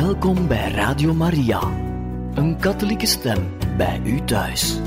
Welkom 0.00 0.48
bij 0.48 0.70
Radio 0.70 1.14
Maria, 1.14 1.60
een 2.34 2.56
katholieke 2.60 3.06
stem 3.06 3.56
bij 3.76 4.00
u 4.04 4.24
thuis. 4.24 4.80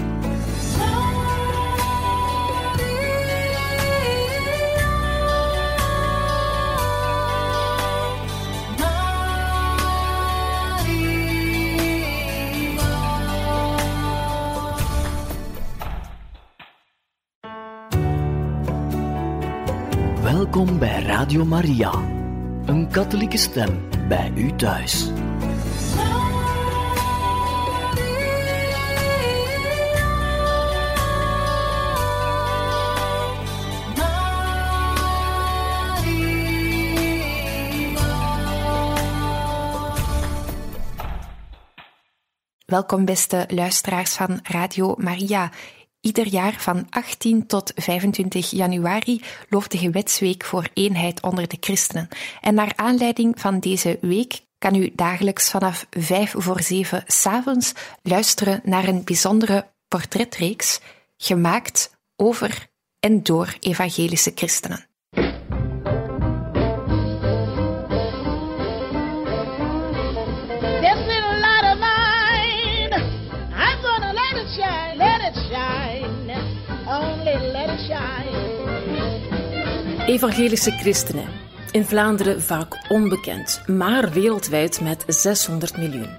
Welkom 20.22 20.80
bij 20.80 21.04
Radio 21.04 21.46
Maria, 21.46 21.92
een 22.66 22.88
katholieke 22.92 23.38
stem 23.38 24.00
bij 24.12 24.32
u 24.36 24.56
thuis. 24.56 25.12
Welkom 42.66 43.06
beste 43.06 43.46
luisteraars 43.48 44.14
van 44.14 44.40
Radio 44.44 44.96
Maria. 44.98 45.52
Ieder 46.02 46.28
jaar 46.28 46.54
van 46.60 46.88
18 46.90 47.48
tot 47.48 47.72
25 47.76 48.50
januari 48.50 49.22
loopt 49.50 49.72
de 49.72 49.78
gewetsweek 49.78 50.44
voor 50.44 50.70
eenheid 50.74 51.22
onder 51.22 51.48
de 51.48 51.58
christenen. 51.60 52.08
En 52.42 52.54
naar 52.54 52.74
aanleiding 52.76 53.40
van 53.40 53.60
deze 53.60 53.98
week 54.02 54.42
kan 54.58 54.76
u 54.76 54.92
dagelijks 54.96 55.50
vanaf 55.50 55.88
5 55.90 56.34
voor 56.38 56.62
7 56.62 57.04
s'avonds 57.08 57.74
luisteren 58.02 58.62
naar 58.64 58.88
een 58.88 59.04
bijzondere 59.04 59.68
portretreeks 59.88 60.80
gemaakt 61.18 61.98
over 62.16 62.68
en 63.00 63.24
door 63.24 63.56
evangelische 63.60 64.32
christenen. 64.36 64.91
Evangelische 80.12 80.72
christenen. 80.72 81.28
In 81.72 81.86
Vlaanderen 81.86 82.42
vaak 82.42 82.86
onbekend, 82.90 83.62
maar 83.68 84.10
wereldwijd 84.10 84.82
met 84.82 85.04
600 85.08 85.78
miljoen. 85.78 86.10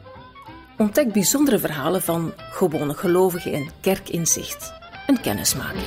Ontdek 0.79 1.13
bijzondere 1.13 1.59
verhalen 1.59 2.03
van 2.03 2.33
gewone 2.37 2.95
gelovigen 2.95 3.53
in 3.53 3.71
kerkinzicht 3.81 4.73
en 5.07 5.21
kennismaking. 5.21 5.87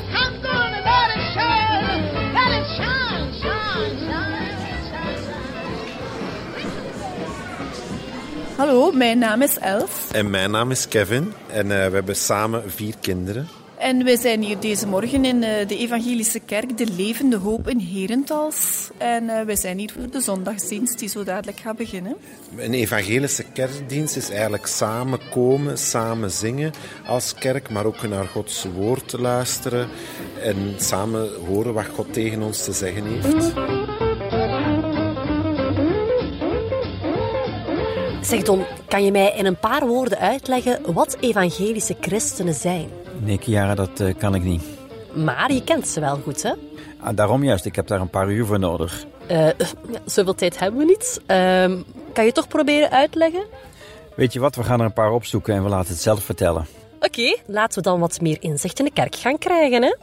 Hallo, 8.57 8.91
mijn 8.91 9.17
naam 9.17 9.41
is 9.41 9.57
Els 9.57 10.11
En 10.11 10.29
mijn 10.29 10.51
naam 10.51 10.71
is 10.71 10.87
Kevin 10.87 11.33
en 11.47 11.71
eh, 11.71 11.87
we 11.87 11.95
hebben 11.95 12.15
samen 12.15 12.71
vier 12.71 12.95
kinderen. 13.01 13.47
En 13.85 14.03
wij 14.03 14.17
zijn 14.17 14.41
hier 14.41 14.59
deze 14.59 14.87
morgen 14.87 15.25
in 15.25 15.43
eh, 15.43 15.67
de 15.67 15.77
Evangelische 15.77 16.39
Kerk, 16.39 16.77
de 16.77 16.87
Levende 16.97 17.37
Hoop 17.37 17.69
in 17.69 17.79
Herentals. 17.79 18.89
En 18.97 19.29
eh, 19.29 19.45
wij 19.45 19.55
zijn 19.55 19.77
hier 19.77 19.91
voor 19.91 20.09
de 20.09 20.21
zondagsdienst 20.21 20.99
die 20.99 21.09
zo 21.09 21.23
dadelijk 21.23 21.59
gaat 21.59 21.77
beginnen. 21.77 22.15
Een 22.57 22.73
evangelische 22.73 23.43
kerkdienst 23.53 24.15
is 24.15 24.29
eigenlijk 24.29 24.65
samen 24.65 25.19
komen, 25.29 25.77
samen 25.77 26.31
zingen 26.31 26.71
als 27.05 27.33
kerk, 27.33 27.69
maar 27.69 27.85
ook 27.85 28.07
naar 28.07 28.25
Gods 28.25 28.65
woord 28.75 29.07
te 29.07 29.21
luisteren 29.21 29.89
en 30.41 30.73
samen 30.77 31.29
horen 31.47 31.73
wat 31.73 31.85
God 31.85 32.13
tegen 32.13 32.41
ons 32.41 32.63
te 32.63 32.71
zeggen 32.71 33.03
heeft. 33.05 33.53
Zeg 38.27 38.41
Don, 38.41 38.65
kan 38.87 39.03
je 39.03 39.11
mij 39.11 39.33
in 39.37 39.45
een 39.45 39.59
paar 39.59 39.87
woorden 39.87 40.19
uitleggen 40.19 40.93
wat 40.93 41.17
evangelische 41.19 41.95
christenen 41.99 42.53
zijn? 42.53 43.04
Nee, 43.19 43.37
Chiara, 43.37 43.75
dat 43.75 43.99
eh, 43.99 44.17
kan 44.17 44.35
ik 44.35 44.43
niet. 44.43 44.63
Maar 45.13 45.51
je 45.51 45.63
kent 45.63 45.87
ze 45.87 45.99
wel 45.99 46.19
goed, 46.23 46.43
hè? 46.43 46.53
Ah, 46.99 47.15
daarom 47.15 47.43
juist, 47.43 47.65
ik 47.65 47.75
heb 47.75 47.87
daar 47.87 48.01
een 48.01 48.09
paar 48.09 48.29
uur 48.29 48.45
voor 48.45 48.59
nodig. 48.59 49.05
Eh, 49.27 49.47
zoveel 50.05 50.35
tijd 50.35 50.59
hebben 50.59 50.79
we 50.79 50.85
niet. 50.85 51.21
Ehm, 51.25 51.81
kan 52.13 52.25
je 52.25 52.31
toch 52.31 52.47
proberen 52.47 52.91
uitleggen? 52.91 53.43
Weet 54.15 54.33
je 54.33 54.39
wat, 54.39 54.55
we 54.55 54.63
gaan 54.63 54.79
er 54.79 54.85
een 54.85 54.93
paar 54.93 55.11
opzoeken 55.11 55.55
en 55.55 55.63
we 55.63 55.69
laten 55.69 55.89
het 55.91 56.01
zelf 56.01 56.23
vertellen. 56.23 56.67
Oké, 56.99 57.37
laten 57.45 57.77
we 57.77 57.89
dan 57.89 57.99
wat 57.99 58.21
meer 58.21 58.37
inzicht 58.39 58.79
in 58.79 58.85
de 58.85 58.91
kerk 58.91 59.15
gaan 59.15 59.37
krijgen, 59.37 59.83
hè? 59.83 59.95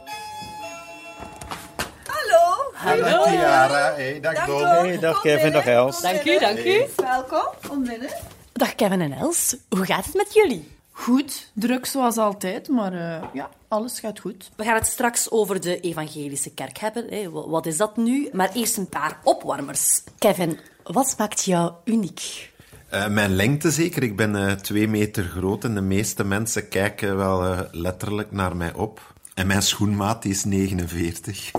Hallo 2.83 3.23
Chiara, 3.23 3.93
hey, 3.95 4.19
dag. 4.19 4.45
Hey, 4.45 4.99
dag 4.99 5.21
Kevin, 5.21 5.51
dag 5.51 5.65
Els. 5.65 6.01
Dank 6.01 6.23
u, 6.23 6.39
dank 6.39 6.57
u. 6.57 6.85
Welkom, 6.95 7.47
kom 7.67 7.83
binnen. 7.83 8.09
Dag 8.53 8.75
Kevin 8.75 9.01
en 9.01 9.11
Els, 9.11 9.55
hoe 9.69 9.85
gaat 9.85 10.05
het 10.05 10.13
met 10.13 10.33
jullie? 10.33 10.71
Goed, 10.95 11.51
druk 11.53 11.85
zoals 11.85 12.17
altijd, 12.17 12.67
maar 12.69 12.93
eh, 12.93 13.23
ja, 13.33 13.49
alles 13.67 13.99
gaat 13.99 14.19
goed. 14.19 14.51
We 14.55 14.63
gaan 14.63 14.75
het 14.75 14.87
straks 14.87 15.31
over 15.31 15.61
de 15.61 15.79
evangelische 15.79 16.53
kerk 16.53 16.77
hebben. 16.77 17.05
Hè. 17.09 17.29
Wa- 17.31 17.47
Wat 17.49 17.65
is 17.65 17.77
dat 17.77 17.97
nu? 17.97 18.29
Maar 18.31 18.51
eerst 18.53 18.77
een 18.77 18.89
paar 18.89 19.19
opwarmers. 19.23 20.03
Kevin, 20.17 20.59
wat 20.83 21.15
maakt 21.17 21.43
jou 21.43 21.73
uniek? 21.85 22.51
Eh, 22.89 23.07
mijn 23.07 23.35
lengte 23.35 23.71
zeker, 23.71 24.03
ik 24.03 24.15
ben 24.15 24.35
eh, 24.47 24.51
twee 24.55 24.87
meter 24.87 25.23
groot 25.23 25.63
en 25.63 25.73
de 25.75 25.81
meeste 25.81 26.23
mensen 26.23 26.67
kijken 26.69 27.17
wel 27.17 27.67
letterlijk 27.71 28.31
naar 28.31 28.55
mij 28.55 28.73
op. 28.73 29.13
En 29.33 29.47
mijn 29.47 29.61
schoenmaat 29.61 30.25
is 30.25 30.43
49. 30.43 31.51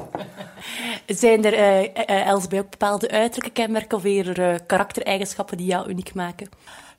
Zijn 1.06 1.44
er, 1.44 1.52
eh, 1.54 1.82
eh, 2.08 2.26
Els, 2.26 2.46
bij 2.48 2.58
ook 2.58 2.70
bepaalde 2.70 3.10
uiterlijke 3.10 3.60
kenmerken 3.62 3.96
of 3.98 4.04
eerder 4.04 4.50
eh, 4.50 4.58
karaktereigenschappen 4.66 5.56
die 5.56 5.66
jou 5.66 5.88
uniek 5.88 6.14
maken? 6.14 6.48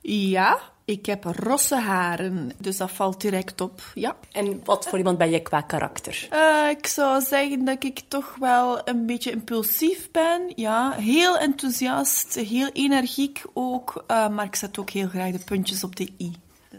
Ja, 0.00 0.58
ik 0.86 1.06
heb 1.06 1.24
rosse 1.24 1.76
haren, 1.76 2.50
dus 2.58 2.76
dat 2.76 2.90
valt 2.90 3.20
direct 3.20 3.60
op, 3.60 3.80
ja. 3.94 4.16
En 4.32 4.60
wat 4.64 4.88
voor 4.88 4.98
iemand 4.98 5.18
ben 5.18 5.30
je 5.30 5.40
qua 5.40 5.60
karakter? 5.60 6.28
Eh, 6.30 6.70
ik 6.70 6.86
zou 6.86 7.22
zeggen 7.22 7.64
dat 7.64 7.84
ik 7.84 8.00
toch 8.08 8.36
wel 8.40 8.80
een 8.88 9.06
beetje 9.06 9.30
impulsief 9.30 10.08
ben. 10.10 10.52
Ja, 10.54 10.92
heel 10.92 11.38
enthousiast, 11.38 12.34
heel 12.34 12.68
energiek 12.72 13.42
ook. 13.52 14.04
eh, 14.06 14.28
maar 14.28 14.44
ik 14.44 14.56
zet 14.56 14.78
ook 14.78 14.90
heel 14.90 15.08
graag 15.08 15.32
de 15.32 15.44
puntjes 15.44 15.84
op 15.84 15.96
de 15.96 16.08
i. 16.20 16.32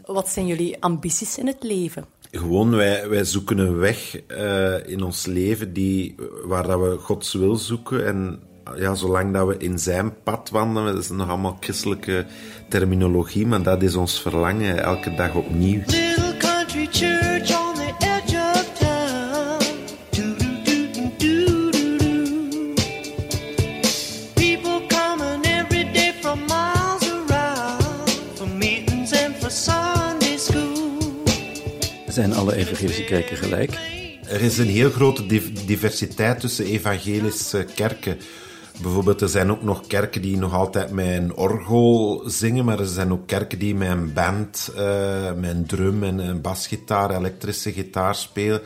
Wat 0.04 0.28
zijn 0.28 0.46
jullie 0.46 0.82
ambities 0.82 1.38
in 1.38 1.46
het 1.46 1.62
leven? 1.62 2.04
Gewoon, 2.30 2.70
wij, 2.76 3.08
wij 3.08 3.24
zoeken 3.24 3.58
een 3.58 3.76
weg 3.76 4.16
eh, 4.26 4.88
in 4.88 5.02
ons 5.02 5.26
leven 5.26 5.72
die, 5.72 6.14
waar 6.44 6.66
dat 6.66 6.80
we 6.80 6.96
Gods 6.98 7.32
wil 7.34 7.56
zoeken. 7.56 8.06
En 8.06 8.42
ja, 8.76 8.94
zolang 8.94 9.32
dat 9.32 9.46
we 9.46 9.56
in 9.58 9.78
zijn 9.78 10.22
pad 10.22 10.50
wandelen, 10.50 10.94
dat 10.94 11.02
is 11.02 11.08
nog 11.10 11.28
allemaal 11.28 11.56
christelijke 11.60 12.26
terminologie, 12.68 13.46
maar 13.46 13.62
dat 13.62 13.82
is 13.82 13.94
ons 13.94 14.20
verlangen, 14.20 14.82
elke 14.82 15.14
dag 15.14 15.34
opnieuw. 15.34 15.80
Little 15.86 16.36
country 16.38 16.88
church 16.90 17.58
on 17.66 17.74
the 17.74 17.94
edge 17.98 18.36
of 18.36 18.78
town. 18.78 19.64
Doo-doo-doo-doo-doo-doo. 20.10 22.74
People 24.34 24.86
coming 24.86 25.44
every 25.44 25.92
day 25.92 26.14
from 26.20 26.38
miles 26.46 27.10
around 27.12 28.10
for 28.34 28.48
meetings 28.48 29.12
and 29.24 29.36
for 29.36 29.50
Sunday 29.50 30.36
school. 30.36 31.22
Zijn 32.08 32.32
alle 32.32 32.54
evangelische 32.56 33.04
kerken 33.04 33.36
gelijk? 33.36 33.70
Er 34.28 34.40
is 34.40 34.58
een 34.58 34.66
heel 34.66 34.90
grote 34.90 35.26
div- 35.26 35.52
diversiteit 35.66 36.40
tussen 36.40 36.64
evangelische 36.64 37.66
kerken. 37.74 38.18
Bijvoorbeeld, 38.82 39.20
er 39.20 39.28
zijn 39.28 39.50
ook 39.50 39.62
nog 39.62 39.86
kerken 39.86 40.22
die 40.22 40.36
nog 40.36 40.54
altijd 40.54 40.90
met 40.90 41.06
een 41.06 41.34
orgel 41.34 42.22
zingen, 42.26 42.64
maar 42.64 42.78
er 42.78 42.86
zijn 42.86 43.12
ook 43.12 43.26
kerken 43.26 43.58
die 43.58 43.74
met 43.74 43.90
een 43.90 44.12
band, 44.12 44.70
eh, 44.76 45.32
met 45.32 45.50
een 45.50 45.66
drum 45.66 46.02
en 46.02 46.18
een 46.18 46.40
basgitaar, 46.40 47.16
elektrische 47.16 47.72
gitaar 47.72 48.14
spelen. 48.14 48.60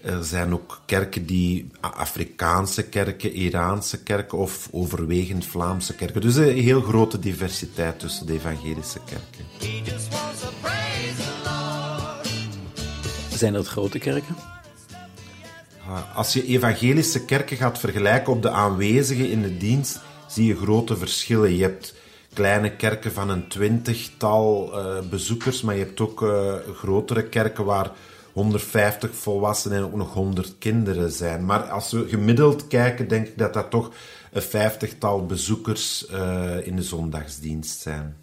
Er 0.00 0.24
zijn 0.24 0.52
ook 0.52 0.80
kerken 0.86 1.26
die 1.26 1.70
Afrikaanse 1.80 2.82
kerken, 2.82 3.32
Iraanse 3.32 4.02
kerken 4.02 4.38
of 4.38 4.68
overwegend 4.70 5.46
Vlaamse 5.46 5.94
kerken. 5.94 6.20
Dus 6.20 6.36
een 6.36 6.56
heel 6.56 6.80
grote 6.80 7.18
diversiteit 7.18 7.98
tussen 7.98 8.26
de 8.26 8.32
evangelische 8.32 8.98
kerken. 9.04 9.44
Zijn 13.36 13.52
dat 13.52 13.66
grote 13.66 13.98
kerken? 13.98 14.49
Ah, 15.90 16.16
Als 16.16 16.32
je 16.32 16.46
evangelische 16.46 17.24
kerken 17.24 17.56
gaat 17.56 17.78
vergelijken 17.78 18.32
op 18.32 18.42
de 18.42 18.50
aanwezigen 18.50 19.30
in 19.30 19.42
de 19.42 19.56
dienst, 19.56 20.00
zie 20.28 20.46
je 20.46 20.56
grote 20.56 20.96
verschillen. 20.96 21.56
Je 21.56 21.62
hebt 21.62 21.94
kleine 22.32 22.76
kerken 22.76 23.12
van 23.12 23.30
een 23.30 23.48
twintigtal 23.48 24.72
eh, 24.72 25.08
bezoekers, 25.08 25.62
maar 25.62 25.74
je 25.74 25.84
hebt 25.84 26.00
ook 26.00 26.22
eh, 26.22 26.54
grotere 26.74 27.22
kerken 27.28 27.64
waar 27.64 27.90
150 28.32 29.14
volwassenen 29.14 29.78
en 29.78 29.84
ook 29.84 29.94
nog 29.94 30.14
100 30.14 30.54
kinderen 30.58 31.10
zijn. 31.10 31.44
Maar 31.44 31.62
als 31.62 31.92
we 31.92 32.08
gemiddeld 32.08 32.66
kijken, 32.66 33.08
denk 33.08 33.26
ik 33.26 33.38
dat 33.38 33.54
dat 33.54 33.70
toch 33.70 33.92
een 34.32 34.42
vijftigtal 34.42 35.26
bezoekers 35.26 36.06
eh, 36.06 36.66
in 36.66 36.76
de 36.76 36.82
zondagsdienst 36.82 37.80
zijn. 37.80 38.16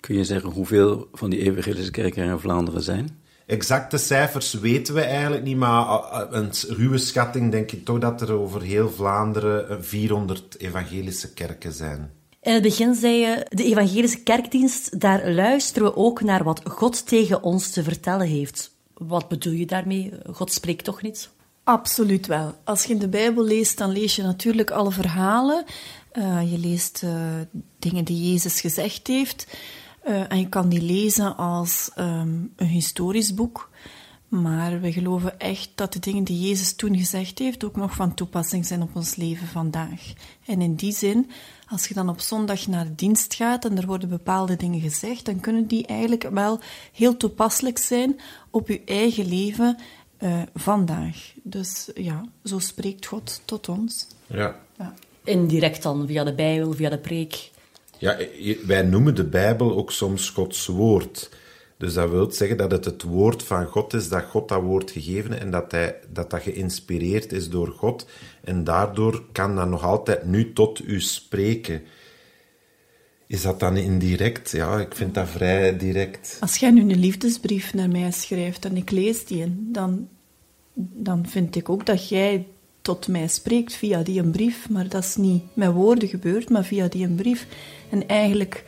Kun 0.00 0.16
je 0.16 0.24
zeggen 0.24 0.50
hoeveel 0.50 1.08
van 1.12 1.30
die 1.30 1.40
evangelische 1.40 1.90
kerken 1.90 2.22
er 2.22 2.30
in 2.30 2.38
Vlaanderen 2.38 2.82
zijn? 2.82 3.21
Exacte 3.52 3.98
cijfers 3.98 4.52
weten 4.52 4.94
we 4.94 5.00
eigenlijk 5.00 5.44
niet, 5.44 5.56
maar 5.56 5.86
uh, 5.86 6.20
uh, 6.20 6.26
een 6.30 6.50
ruwe 6.68 6.98
schatting 6.98 7.50
denk 7.50 7.72
ik 7.72 7.84
toch 7.84 7.98
dat 7.98 8.20
er 8.20 8.32
over 8.32 8.62
heel 8.62 8.90
Vlaanderen 8.90 9.70
uh, 9.70 9.76
400 9.80 10.58
evangelische 10.58 11.32
kerken 11.32 11.72
zijn. 11.72 12.10
In 12.42 12.52
het 12.52 12.62
begin 12.62 12.94
zei 12.94 13.14
je, 13.14 13.46
de 13.48 13.64
evangelische 13.64 14.22
kerkdienst, 14.22 15.00
daar 15.00 15.30
luisteren 15.30 15.88
we 15.88 15.96
ook 15.96 16.22
naar 16.22 16.44
wat 16.44 16.60
God 16.64 17.06
tegen 17.06 17.42
ons 17.42 17.70
te 17.70 17.82
vertellen 17.82 18.26
heeft. 18.26 18.70
Wat 18.94 19.28
bedoel 19.28 19.52
je 19.52 19.66
daarmee? 19.66 20.12
God 20.30 20.52
spreekt 20.52 20.84
toch 20.84 21.02
niet? 21.02 21.30
Absoluut 21.64 22.26
wel. 22.26 22.54
Als 22.64 22.84
je 22.84 22.92
in 22.92 22.98
de 22.98 23.08
Bijbel 23.08 23.44
leest, 23.44 23.78
dan 23.78 23.90
lees 23.90 24.16
je 24.16 24.22
natuurlijk 24.22 24.70
alle 24.70 24.90
verhalen. 24.90 25.64
Uh, 26.12 26.52
je 26.52 26.58
leest 26.58 27.02
uh, 27.04 27.10
dingen 27.78 28.04
die 28.04 28.30
Jezus 28.30 28.60
gezegd 28.60 29.06
heeft. 29.06 29.46
Uh, 30.08 30.32
en 30.32 30.38
je 30.38 30.48
kan 30.48 30.68
die 30.68 30.82
lezen 30.82 31.36
als 31.36 31.90
um, 31.98 32.52
een 32.56 32.66
historisch 32.66 33.34
boek. 33.34 33.70
Maar 34.28 34.80
we 34.80 34.92
geloven 34.92 35.38
echt 35.38 35.70
dat 35.74 35.92
de 35.92 35.98
dingen 35.98 36.24
die 36.24 36.48
Jezus 36.48 36.74
toen 36.74 36.96
gezegd 36.96 37.38
heeft 37.38 37.64
ook 37.64 37.76
nog 37.76 37.94
van 37.94 38.14
toepassing 38.14 38.66
zijn 38.66 38.82
op 38.82 38.96
ons 38.96 39.16
leven 39.16 39.46
vandaag. 39.46 40.12
En 40.46 40.60
in 40.60 40.74
die 40.74 40.92
zin, 40.92 41.30
als 41.68 41.88
je 41.88 41.94
dan 41.94 42.08
op 42.08 42.20
zondag 42.20 42.66
naar 42.66 42.84
de 42.84 42.94
dienst 42.94 43.34
gaat 43.34 43.64
en 43.64 43.78
er 43.78 43.86
worden 43.86 44.08
bepaalde 44.08 44.56
dingen 44.56 44.80
gezegd, 44.80 45.24
dan 45.24 45.40
kunnen 45.40 45.66
die 45.66 45.86
eigenlijk 45.86 46.30
wel 46.30 46.60
heel 46.92 47.16
toepasselijk 47.16 47.78
zijn 47.78 48.20
op 48.50 48.68
je 48.68 48.82
eigen 48.84 49.26
leven 49.26 49.78
uh, 50.18 50.42
vandaag. 50.54 51.32
Dus 51.42 51.90
ja, 51.94 52.24
zo 52.44 52.58
spreekt 52.58 53.06
God 53.06 53.42
tot 53.44 53.68
ons. 53.68 54.06
Ja. 54.26 54.56
ja. 54.78 54.94
Indirect 55.24 55.82
dan, 55.82 56.06
via 56.06 56.24
de 56.24 56.34
Bijbel, 56.34 56.72
via 56.72 56.90
de 56.90 56.98
preek. 56.98 57.50
Ja, 58.02 58.16
wij 58.66 58.82
noemen 58.82 59.14
de 59.14 59.24
Bijbel 59.24 59.76
ook 59.76 59.92
soms 59.92 60.30
Gods 60.30 60.66
woord. 60.66 61.30
Dus 61.76 61.94
dat 61.94 62.10
wil 62.10 62.30
zeggen 62.30 62.56
dat 62.56 62.70
het 62.70 62.84
het 62.84 63.02
woord 63.02 63.42
van 63.42 63.66
God 63.66 63.94
is, 63.94 64.08
dat 64.08 64.24
God 64.24 64.48
dat 64.48 64.62
woord 64.62 64.90
gegeven 64.90 65.40
en 65.40 65.50
dat, 65.50 65.72
hij, 65.72 65.98
dat 66.12 66.30
dat 66.30 66.42
geïnspireerd 66.42 67.32
is 67.32 67.50
door 67.50 67.68
God. 67.68 68.06
En 68.44 68.64
daardoor 68.64 69.24
kan 69.32 69.56
dat 69.56 69.68
nog 69.68 69.84
altijd 69.84 70.24
nu 70.24 70.52
tot 70.52 70.84
u 70.84 71.00
spreken. 71.00 71.82
Is 73.26 73.42
dat 73.42 73.60
dan 73.60 73.76
indirect? 73.76 74.50
Ja, 74.50 74.78
ik 74.80 74.94
vind 74.94 75.14
dat 75.14 75.28
vrij 75.28 75.76
direct. 75.76 76.36
Als 76.40 76.56
jij 76.56 76.70
nu 76.70 76.80
een 76.80 77.00
liefdesbrief 77.00 77.74
naar 77.74 77.90
mij 77.90 78.10
schrijft 78.10 78.64
en 78.64 78.76
ik 78.76 78.90
lees 78.90 79.24
die, 79.24 79.44
dan, 79.72 80.08
dan 80.74 81.26
vind 81.26 81.56
ik 81.56 81.68
ook 81.68 81.86
dat 81.86 82.08
jij 82.08 82.46
tot 82.82 83.08
mij 83.08 83.28
spreekt 83.28 83.74
via 83.74 84.02
die 84.02 84.20
een 84.20 84.30
brief. 84.30 84.68
Maar 84.68 84.88
dat 84.88 85.04
is 85.04 85.16
niet 85.16 85.42
met 85.52 85.72
woorden 85.72 86.08
gebeurd, 86.08 86.50
maar 86.50 86.64
via 86.64 86.88
die 86.88 87.06
een 87.06 87.14
brief. 87.14 87.46
En 87.92 88.06
eigenlijk 88.06 88.64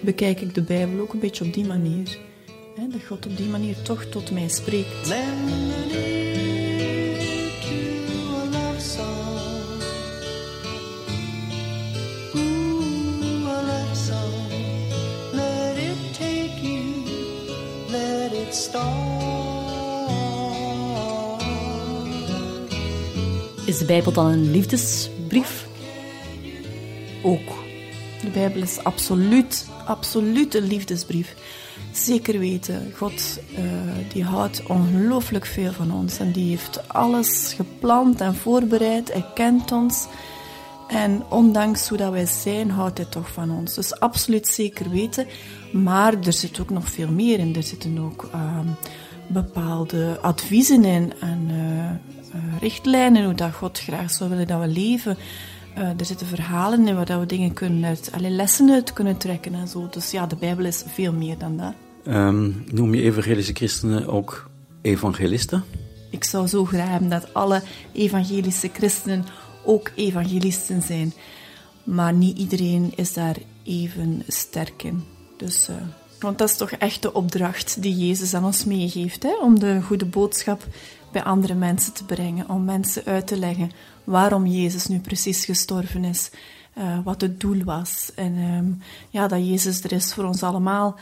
bekijk 0.00 0.40
ik 0.40 0.54
de 0.54 0.62
Bijbel 0.62 1.00
ook 1.00 1.12
een 1.12 1.18
beetje 1.18 1.44
op 1.44 1.54
die 1.54 1.64
manier. 1.64 2.18
Hè, 2.74 2.88
dat 2.88 3.00
God 3.06 3.26
op 3.26 3.36
die 3.36 3.48
manier 3.48 3.82
toch 3.82 4.04
tot 4.04 4.30
mij 4.30 4.48
spreekt. 4.48 5.08
Is 23.66 23.78
de 23.78 23.84
Bijbel 23.86 24.12
dan 24.12 24.26
een 24.26 24.50
liefdesbrief? 24.50 25.66
Ook. 27.22 27.65
Bijbel 28.36 28.62
is 28.62 28.84
absoluut, 28.84 29.66
absoluut 29.86 30.54
een 30.54 30.66
liefdesbrief. 30.66 31.34
Zeker 31.92 32.38
weten, 32.38 32.92
God 32.96 33.40
uh, 33.58 33.60
die 34.12 34.24
houdt 34.24 34.66
ongelooflijk 34.66 35.46
veel 35.46 35.72
van 35.72 35.92
ons 35.92 36.18
en 36.18 36.32
die 36.32 36.48
heeft 36.48 36.88
alles 36.88 37.52
gepland 37.56 38.20
en 38.20 38.34
voorbereid. 38.34 39.12
Hij 39.12 39.24
kent 39.34 39.72
ons 39.72 40.06
en 40.88 41.22
ondanks 41.28 41.88
hoe 41.88 41.98
dat 41.98 42.12
wij 42.12 42.26
zijn, 42.26 42.70
houdt 42.70 42.98
hij 42.98 43.06
toch 43.06 43.32
van 43.32 43.50
ons. 43.50 43.74
Dus 43.74 44.00
absoluut 44.00 44.46
zeker 44.46 44.90
weten, 44.90 45.26
maar 45.72 46.14
er 46.14 46.32
zit 46.32 46.60
ook 46.60 46.70
nog 46.70 46.88
veel 46.88 47.10
meer 47.10 47.38
in. 47.38 47.56
Er 47.56 47.62
zitten 47.62 47.98
ook 47.98 48.30
uh, 48.34 48.58
bepaalde 49.26 50.18
adviezen 50.22 50.84
in 50.84 51.12
en 51.20 51.48
uh, 51.50 51.56
uh, 52.40 52.60
richtlijnen 52.60 53.24
hoe 53.24 53.34
dat 53.34 53.52
God 53.52 53.78
graag 53.78 54.10
zou 54.10 54.30
willen 54.30 54.46
dat 54.46 54.60
we 54.60 54.66
leven. 54.66 55.16
Uh, 55.78 55.82
er 55.98 56.04
zitten 56.04 56.26
verhalen 56.26 56.88
in 56.88 56.94
waar 56.94 57.06
dat 57.06 57.20
we 57.20 57.26
dingen 57.26 57.52
kunnen 57.52 57.84
uit, 57.84 58.10
alle 58.12 58.30
lessen 58.30 58.70
uit 58.70 58.92
kunnen 58.92 59.16
trekken 59.16 59.54
en 59.54 59.68
zo. 59.68 59.88
Dus 59.90 60.10
ja, 60.10 60.26
de 60.26 60.36
Bijbel 60.36 60.64
is 60.64 60.84
veel 60.86 61.12
meer 61.12 61.38
dan 61.38 61.56
dat. 61.56 61.74
Um, 62.14 62.64
noem 62.70 62.94
je 62.94 63.02
evangelische 63.02 63.52
christenen 63.52 64.06
ook 64.06 64.50
evangelisten? 64.82 65.64
Ik 66.10 66.24
zou 66.24 66.46
zo 66.46 66.64
graag 66.64 66.88
hebben 66.88 67.08
dat 67.08 67.34
alle 67.34 67.62
evangelische 67.92 68.70
christenen 68.72 69.24
ook 69.64 69.90
evangelisten 69.94 70.82
zijn. 70.82 71.12
Maar 71.84 72.12
niet 72.12 72.38
iedereen 72.38 72.92
is 72.94 73.12
daar 73.12 73.36
even 73.64 74.22
sterk 74.28 74.82
in. 74.82 75.04
Dus, 75.36 75.68
uh, 75.70 75.76
want 76.20 76.38
dat 76.38 76.50
is 76.50 76.56
toch 76.56 76.70
echt 76.70 77.02
de 77.02 77.12
opdracht 77.12 77.82
die 77.82 78.06
Jezus 78.06 78.34
aan 78.34 78.44
ons 78.44 78.64
meegeeft: 78.64 79.22
hè? 79.22 79.36
om 79.42 79.58
de 79.58 79.80
goede 79.82 80.06
boodschap 80.06 80.66
bij 81.12 81.22
andere 81.22 81.54
mensen 81.54 81.92
te 81.92 82.04
brengen, 82.04 82.48
om 82.48 82.64
mensen 82.64 83.04
uit 83.04 83.26
te 83.26 83.38
leggen 83.38 83.70
waarom 84.04 84.46
Jezus 84.46 84.86
nu 84.86 84.98
precies 84.98 85.44
gestorven 85.44 86.04
is, 86.04 86.30
uh, 86.78 86.98
wat 87.04 87.20
het 87.20 87.40
doel 87.40 87.64
was. 87.64 88.10
En 88.14 88.38
um, 88.38 88.80
ja, 89.10 89.28
dat 89.28 89.46
Jezus 89.48 89.82
er 89.82 89.92
is 89.92 90.14
voor 90.14 90.24
ons 90.24 90.42
allemaal, 90.42 90.98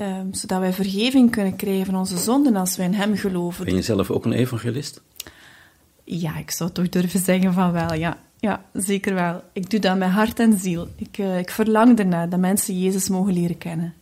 um, 0.00 0.34
zodat 0.34 0.60
wij 0.60 0.72
vergeving 0.72 1.30
kunnen 1.30 1.56
krijgen 1.56 1.86
van 1.86 1.96
onze 1.96 2.18
zonden 2.18 2.56
als 2.56 2.76
wij 2.76 2.86
in 2.86 2.94
Hem 2.94 3.16
geloven. 3.16 3.64
Ben 3.64 3.74
je 3.74 3.82
zelf 3.82 4.10
ook 4.10 4.24
een 4.24 4.32
evangelist? 4.32 5.02
Ja, 6.04 6.38
ik 6.38 6.50
zou 6.50 6.70
toch 6.70 6.88
durven 6.88 7.20
zeggen 7.20 7.52
van 7.52 7.72
wel, 7.72 7.94
ja. 7.94 8.18
Ja, 8.40 8.64
zeker 8.72 9.14
wel. 9.14 9.42
Ik 9.52 9.70
doe 9.70 9.80
dat 9.80 9.96
met 9.96 10.10
hart 10.10 10.38
en 10.38 10.58
ziel. 10.58 10.88
Ik, 10.96 11.18
uh, 11.18 11.38
ik 11.38 11.50
verlang 11.50 11.98
ernaar 11.98 12.28
dat 12.28 12.40
mensen 12.40 12.78
Jezus 12.80 13.08
mogen 13.08 13.32
leren 13.32 13.58
kennen. 13.58 13.94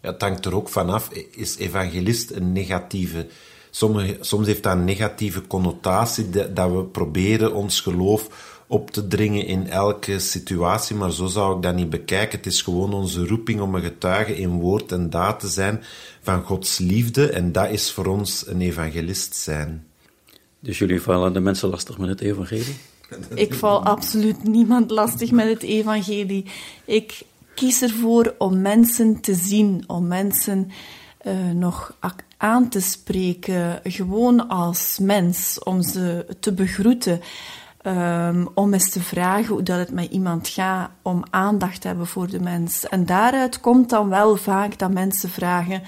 Ja. 0.00 0.10
het 0.10 0.22
hangt 0.22 0.44
er 0.44 0.54
ook 0.54 0.68
vanaf. 0.68 1.10
Is 1.30 1.56
evangelist 1.56 2.30
een 2.30 2.52
negatieve 2.52 3.26
Sommige, 3.70 4.16
soms 4.20 4.46
heeft 4.46 4.62
dat 4.62 4.72
een 4.72 4.84
negatieve 4.84 5.46
connotatie, 5.46 6.30
dat, 6.30 6.56
dat 6.56 6.70
we 6.72 6.84
proberen 6.84 7.54
ons 7.54 7.80
geloof 7.80 8.56
op 8.66 8.90
te 8.90 9.06
dringen 9.06 9.46
in 9.46 9.68
elke 9.68 10.18
situatie, 10.18 10.96
maar 10.96 11.12
zo 11.12 11.26
zou 11.26 11.56
ik 11.56 11.62
dat 11.62 11.74
niet 11.74 11.90
bekijken. 11.90 12.38
Het 12.38 12.46
is 12.46 12.62
gewoon 12.62 12.92
onze 12.92 13.26
roeping 13.26 13.60
om 13.60 13.74
een 13.74 13.82
getuige 13.82 14.36
in 14.36 14.50
woord 14.50 14.92
en 14.92 15.10
daad 15.10 15.40
te 15.40 15.48
zijn 15.48 15.82
van 16.22 16.42
Gods 16.42 16.78
liefde 16.78 17.30
en 17.30 17.52
dat 17.52 17.70
is 17.70 17.92
voor 17.92 18.06
ons 18.06 18.46
een 18.46 18.60
evangelist 18.60 19.34
zijn. 19.34 19.86
Dus 20.60 20.78
jullie 20.78 21.02
vallen 21.02 21.32
de 21.32 21.40
mensen 21.40 21.68
lastig 21.68 21.98
met 21.98 22.08
het 22.08 22.20
evangelie? 22.20 22.76
Ik 23.34 23.54
val 23.54 23.84
absoluut 23.84 24.44
niemand 24.44 24.90
lastig 24.90 25.30
met 25.30 25.48
het 25.48 25.62
evangelie. 25.62 26.44
Ik 26.84 27.22
kies 27.58 27.82
ervoor 27.82 28.34
om 28.38 28.60
mensen 28.60 29.20
te 29.20 29.34
zien, 29.34 29.84
om 29.86 30.06
mensen 30.06 30.70
uh, 31.22 31.50
nog 31.50 31.96
aan 32.36 32.68
te 32.68 32.80
spreken, 32.80 33.80
gewoon 33.82 34.48
als 34.48 34.98
mens, 35.00 35.58
om 35.62 35.82
ze 35.82 36.26
te 36.40 36.52
begroeten. 36.52 37.20
Um, 37.82 38.48
om 38.54 38.72
eens 38.72 38.90
te 38.90 39.00
vragen 39.00 39.54
hoe 39.54 39.62
dat 39.62 39.78
het 39.78 39.92
met 39.92 40.10
iemand 40.10 40.48
gaat, 40.48 40.90
om 41.02 41.22
aandacht 41.30 41.80
te 41.80 41.86
hebben 41.86 42.06
voor 42.06 42.26
de 42.30 42.40
mens. 42.40 42.88
En 42.88 43.06
daaruit 43.06 43.60
komt 43.60 43.90
dan 43.90 44.08
wel 44.08 44.36
vaak 44.36 44.78
dat 44.78 44.92
mensen 44.92 45.28
vragen: 45.28 45.82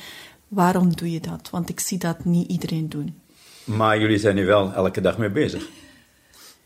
waarom 0.49 0.97
doe 0.97 1.11
je 1.13 1.21
dat? 1.21 1.51
Want 1.51 1.69
ik 1.69 1.81
zie 1.81 1.99
dat 1.99 2.25
niet 2.25 2.51
iedereen 2.51 2.89
doen. 2.89 3.21
Maar 3.65 3.99
jullie 3.99 4.19
zijn 4.19 4.35
nu 4.35 4.47
wel 4.47 4.73
elke 4.73 5.01
dag 5.01 5.19
mee 5.19 5.31
bezig. 5.31 5.69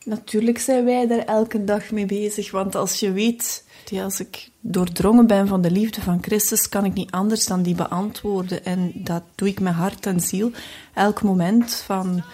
Natuurlijk 0.04 0.58
zijn 0.58 0.84
wij 0.84 1.06
daar 1.06 1.18
elke 1.18 1.64
dag 1.64 1.90
mee 1.90 2.06
bezig, 2.06 2.50
want 2.50 2.74
als 2.74 3.00
je 3.00 3.12
weet, 3.12 3.64
ja, 3.84 4.04
als 4.04 4.20
ik 4.20 4.48
doordrongen 4.60 5.26
ben 5.26 5.48
van 5.48 5.62
de 5.62 5.70
liefde 5.70 6.00
van 6.00 6.22
Christus, 6.22 6.68
kan 6.68 6.84
ik 6.84 6.94
niet 6.94 7.10
anders 7.10 7.46
dan 7.46 7.62
die 7.62 7.74
beantwoorden. 7.74 8.64
En 8.64 8.92
dat 8.94 9.22
doe 9.34 9.48
ik 9.48 9.60
met 9.60 9.72
hart 9.72 10.06
en 10.06 10.20
ziel, 10.20 10.50
elk 10.94 11.22
moment 11.22 11.74
van, 11.74 12.24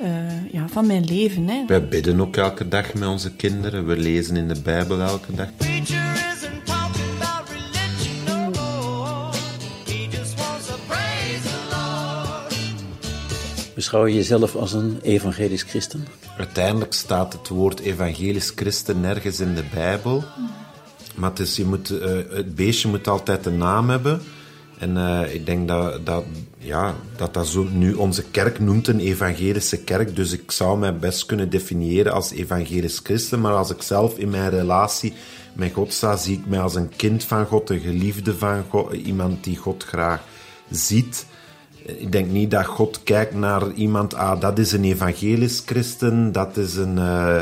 uh, 0.00 0.52
ja, 0.52 0.68
van 0.68 0.86
mijn 0.86 1.04
leven. 1.04 1.48
Hè. 1.48 1.64
Wij 1.66 1.88
bidden 1.88 2.20
ook 2.20 2.36
elke 2.36 2.68
dag 2.68 2.94
met 2.94 3.08
onze 3.08 3.34
kinderen, 3.36 3.86
we 3.86 3.96
lezen 3.96 4.36
in 4.36 4.48
de 4.48 4.60
Bijbel 4.60 5.00
elke 5.00 5.34
dag. 5.34 5.48
Beschouw 13.84 14.06
je 14.06 14.14
jezelf 14.14 14.54
als 14.54 14.72
een 14.72 14.98
evangelisch 15.02 15.62
christen? 15.62 16.06
Uiteindelijk 16.38 16.92
staat 16.92 17.32
het 17.32 17.48
woord 17.48 17.80
evangelisch 17.80 18.52
christen 18.56 19.00
nergens 19.00 19.40
in 19.40 19.54
de 19.54 19.64
Bijbel. 19.74 20.24
Maar 21.14 21.30
het, 21.34 21.56
je 21.56 21.64
moet, 21.64 21.90
uh, 21.90 22.00
het 22.30 22.54
beestje 22.54 22.88
moet 22.88 23.08
altijd 23.08 23.46
een 23.46 23.56
naam 23.56 23.88
hebben. 23.90 24.20
En 24.78 24.96
uh, 24.96 25.34
ik 25.34 25.46
denk 25.46 25.68
dat 25.68 26.06
dat, 26.06 26.24
ja, 26.58 26.94
dat 27.16 27.34
dat 27.34 27.46
zo 27.46 27.62
nu 27.72 27.94
onze 27.94 28.22
kerk 28.30 28.58
noemt 28.58 28.88
een 28.88 29.00
evangelische 29.00 29.78
kerk. 29.78 30.16
Dus 30.16 30.32
ik 30.32 30.50
zou 30.50 30.78
mij 30.78 30.96
best 30.96 31.26
kunnen 31.26 31.50
definiëren 31.50 32.12
als 32.12 32.30
evangelisch 32.30 33.00
christen. 33.02 33.40
Maar 33.40 33.54
als 33.54 33.70
ik 33.70 33.82
zelf 33.82 34.18
in 34.18 34.30
mijn 34.30 34.50
relatie 34.50 35.12
met 35.52 35.72
God 35.72 35.92
sta, 35.92 36.16
zie 36.16 36.38
ik 36.38 36.46
mij 36.46 36.60
als 36.60 36.74
een 36.74 36.96
kind 36.96 37.24
van 37.24 37.46
God, 37.46 37.70
een 37.70 37.80
geliefde 37.80 38.36
van 38.36 38.64
God, 38.68 38.92
iemand 38.92 39.44
die 39.44 39.56
God 39.56 39.84
graag 39.84 40.22
ziet. 40.70 41.26
Ik 41.84 42.12
denk 42.12 42.30
niet 42.30 42.50
dat 42.50 42.66
God 42.66 43.02
kijkt 43.02 43.34
naar 43.34 43.72
iemand, 43.72 44.14
ah, 44.14 44.40
dat 44.40 44.58
is 44.58 44.72
een 44.72 44.84
evangelisch 44.84 45.62
christen, 45.66 46.32
dat 46.32 46.56
is 46.56 46.76
een 46.76 46.96
uh, 46.96 47.40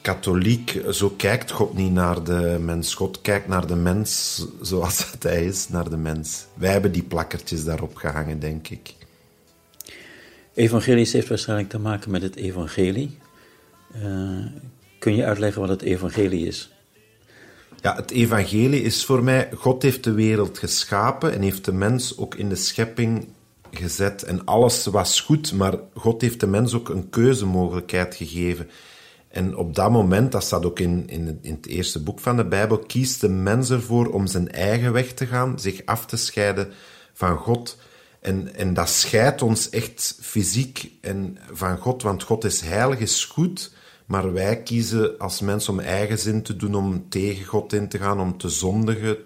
katholiek. 0.00 0.82
Zo 0.90 1.14
kijkt 1.16 1.50
God 1.50 1.74
niet 1.74 1.92
naar 1.92 2.24
de 2.24 2.58
mens. 2.60 2.94
God 2.94 3.20
kijkt 3.20 3.48
naar 3.48 3.66
de 3.66 3.76
mens 3.76 4.42
zoals 4.60 5.10
dat 5.10 5.22
hij 5.22 5.44
is, 5.44 5.68
naar 5.68 5.90
de 5.90 5.96
mens. 5.96 6.46
Wij 6.54 6.70
hebben 6.70 6.92
die 6.92 7.02
plakkertjes 7.02 7.64
daarop 7.64 7.96
gehangen, 7.96 8.40
denk 8.40 8.68
ik. 8.68 8.94
Evangelisch 10.54 11.12
heeft 11.12 11.28
waarschijnlijk 11.28 11.68
te 11.68 11.78
maken 11.78 12.10
met 12.10 12.22
het 12.22 12.36
evangelie. 12.36 13.18
Uh, 13.96 14.46
kun 14.98 15.16
je 15.16 15.24
uitleggen 15.24 15.60
wat 15.60 15.70
het 15.70 15.82
evangelie 15.82 16.46
is? 16.46 16.70
Ja, 17.80 17.96
het 17.96 18.10
evangelie 18.10 18.82
is 18.82 19.04
voor 19.04 19.22
mij, 19.22 19.48
God 19.54 19.82
heeft 19.82 20.04
de 20.04 20.12
wereld 20.12 20.58
geschapen 20.58 21.32
en 21.32 21.42
heeft 21.42 21.64
de 21.64 21.72
mens 21.72 22.18
ook 22.18 22.34
in 22.34 22.48
de 22.48 22.56
schepping 22.56 23.28
gezet. 23.70 24.22
En 24.22 24.44
alles 24.44 24.86
was 24.86 25.20
goed, 25.20 25.52
maar 25.52 25.74
God 25.94 26.20
heeft 26.20 26.40
de 26.40 26.46
mens 26.46 26.74
ook 26.74 26.88
een 26.88 27.08
keuzemogelijkheid 27.08 28.14
gegeven. 28.14 28.70
En 29.28 29.56
op 29.56 29.74
dat 29.74 29.90
moment, 29.90 30.32
dat 30.32 30.44
staat 30.44 30.64
ook 30.64 30.78
in, 30.78 31.08
in, 31.08 31.38
in 31.42 31.54
het 31.54 31.66
eerste 31.66 32.02
boek 32.02 32.20
van 32.20 32.36
de 32.36 32.44
Bijbel, 32.44 32.78
kiest 32.78 33.20
de 33.20 33.28
mens 33.28 33.70
ervoor 33.70 34.06
om 34.06 34.26
zijn 34.26 34.52
eigen 34.52 34.92
weg 34.92 35.12
te 35.12 35.26
gaan, 35.26 35.60
zich 35.60 35.82
af 35.84 36.06
te 36.06 36.16
scheiden 36.16 36.72
van 37.12 37.36
God. 37.36 37.78
En, 38.20 38.54
en 38.54 38.74
dat 38.74 38.88
scheidt 38.88 39.42
ons 39.42 39.70
echt 39.70 40.18
fysiek 40.20 40.90
en 41.00 41.38
van 41.52 41.78
God, 41.78 42.02
want 42.02 42.22
God 42.22 42.44
is 42.44 42.60
heilig, 42.60 42.98
is 42.98 43.24
goed, 43.24 43.72
maar 44.06 44.32
wij 44.32 44.62
kiezen 44.62 45.18
als 45.18 45.40
mens 45.40 45.68
om 45.68 45.80
eigen 45.80 46.18
zin 46.18 46.42
te 46.42 46.56
doen, 46.56 46.74
om 46.74 47.08
tegen 47.08 47.44
God 47.44 47.72
in 47.72 47.88
te 47.88 47.98
gaan, 47.98 48.20
om 48.20 48.38
te 48.38 48.48
zondigen. 48.48 49.16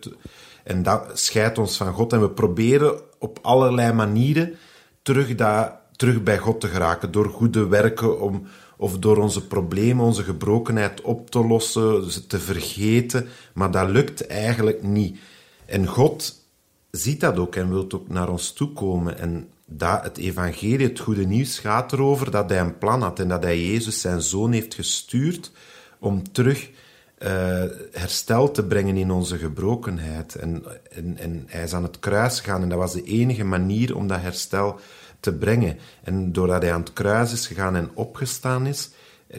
en 0.65 0.83
dat 0.83 1.19
scheidt 1.19 1.59
ons 1.59 1.77
van 1.77 1.93
God. 1.93 2.13
En 2.13 2.21
we 2.21 2.31
proberen 2.31 3.01
op 3.21 3.39
allerlei 3.43 3.93
manieren 3.93 4.55
terug, 5.03 5.35
dat, 5.35 5.73
terug 5.97 6.23
bij 6.23 6.39
God 6.39 6.61
te 6.61 6.69
geraken, 6.69 7.13
door 7.13 7.29
goede 7.29 7.67
werken 7.67 8.21
om, 8.21 8.47
of 8.77 8.99
door 8.99 9.17
onze 9.17 9.47
problemen, 9.47 10.05
onze 10.05 10.23
gebrokenheid 10.23 11.01
op 11.01 11.31
te 11.31 11.47
lossen, 11.47 12.11
ze 12.11 12.27
te 12.27 12.39
vergeten. 12.39 13.29
Maar 13.55 13.71
dat 13.71 13.89
lukt 13.89 14.27
eigenlijk 14.27 14.83
niet. 14.83 15.19
En 15.67 15.87
God 15.87 16.45
ziet 16.91 17.21
dat 17.21 17.39
ook 17.39 17.57
en 17.57 17.71
wil 17.71 17.87
ook 17.95 18.09
naar 18.09 18.29
ons 18.29 18.53
toe 18.53 18.73
komen. 18.73 19.19
En 19.19 19.49
dat 19.67 20.03
het 20.03 20.19
evangelie, 20.19 20.87
het 20.87 21.01
goede 21.01 21.27
nieuws, 21.27 21.59
gaat 21.59 21.93
erover 21.93 22.31
dat 22.31 22.51
hij 22.51 22.61
een 22.61 22.79
plan 22.79 23.03
had 23.03 23.19
en 23.19 23.29
dat 23.29 23.43
hij 23.43 23.67
Jezus, 23.67 24.01
zijn 24.01 24.23
zoon, 24.23 24.53
heeft 24.53 24.75
gestuurd 24.75 25.53
om 25.99 26.33
terug 26.33 26.71
herstel 27.93 28.51
te 28.51 28.65
brengen 28.65 28.97
in 28.97 29.11
onze 29.11 29.39
gebrokenheid. 29.39 30.35
En, 30.35 30.65
en, 30.91 31.17
en 31.19 31.45
hij 31.47 31.63
is 31.63 31.73
aan 31.73 31.83
het 31.83 31.99
kruis 31.99 32.41
gegaan 32.41 32.63
en 32.63 32.69
dat 32.69 32.79
was 32.79 32.93
de 32.93 33.03
enige 33.03 33.45
manier 33.45 33.97
om 33.97 34.07
dat 34.07 34.21
herstel 34.21 34.79
te 35.21 35.35
brengen. 35.35 35.79
En 36.05 36.33
doordat 36.33 36.63
hij 36.63 36.73
aan 36.73 36.81
het 36.81 36.93
kruis 36.93 37.33
is 37.33 37.47
gegaan 37.47 37.77
en 37.77 37.91
opgestaan 37.95 38.67
is, 38.67 38.91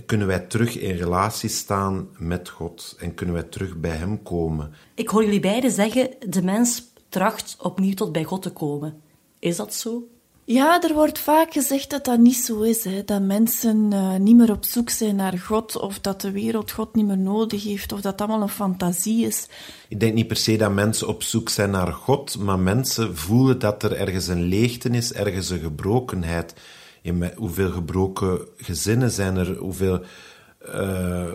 kunnen 0.06 0.28
wij 0.28 0.40
terug 0.40 0.78
in 0.78 0.96
relatie 0.96 1.50
staan 1.50 2.10
met 2.18 2.50
God 2.50 2.96
en 3.00 3.14
kunnen 3.14 3.36
wij 3.36 3.44
terug 3.44 3.78
bij 3.78 3.96
Hem 3.96 4.24
komen. 4.24 4.74
Ik 4.96 5.10
hoor 5.10 5.24
jullie 5.24 5.40
beiden 5.40 5.72
zeggen: 5.72 6.10
de 6.30 6.44
mens 6.44 6.84
tracht 7.10 7.56
opnieuw 7.60 7.94
tot 7.94 8.12
bij 8.12 8.24
God 8.24 8.42
te 8.42 8.52
komen. 8.52 9.02
Is 9.40 9.56
dat 9.56 9.74
zo? 9.74 10.08
Ja, 10.52 10.82
er 10.82 10.94
wordt 10.94 11.20
vaak 11.20 11.54
gezegd 11.54 11.90
dat 11.90 12.06
dat 12.06 12.20
niet 12.20 12.36
zo 12.36 12.62
is. 12.62 12.84
Hè. 12.84 13.04
Dat 13.06 13.22
mensen 13.22 13.90
uh, 13.94 14.16
niet 14.16 14.36
meer 14.36 14.52
op 14.52 14.66
zoek 14.66 14.90
zijn 14.90 15.16
naar 15.16 15.38
God, 15.38 15.80
of 15.80 16.00
dat 16.00 16.22
de 16.22 16.32
wereld 16.32 16.72
God 16.72 16.96
niet 16.96 17.06
meer 17.06 17.18
nodig 17.18 17.64
heeft, 17.64 17.92
of 17.92 18.02
dat 18.02 18.18
dat 18.18 18.28
allemaal 18.28 18.48
een 18.48 18.54
fantasie 18.54 19.26
is. 19.26 19.48
Ik 19.88 20.00
denk 20.00 20.14
niet 20.14 20.28
per 20.28 20.36
se 20.36 20.58
dat 20.58 20.72
mensen 20.72 21.08
op 21.08 21.24
zoek 21.24 21.50
zijn 21.50 21.72
naar 21.72 21.94
God, 21.94 22.38
maar 22.38 22.60
mensen 22.60 23.18
voelen 23.18 23.60
dat 23.60 23.84
er 23.84 23.96
ergens 23.96 24.28
een 24.28 24.44
leegte 24.44 24.90
is, 24.90 25.14
ergens 25.14 25.50
een 25.50 25.60
gebrokenheid. 25.60 26.54
Hoeveel 27.36 27.72
gebroken 27.72 28.40
gezinnen 28.58 29.12
zijn 29.12 29.36
er, 29.36 29.58
hoeveel 29.58 30.04
uh, 30.66 31.32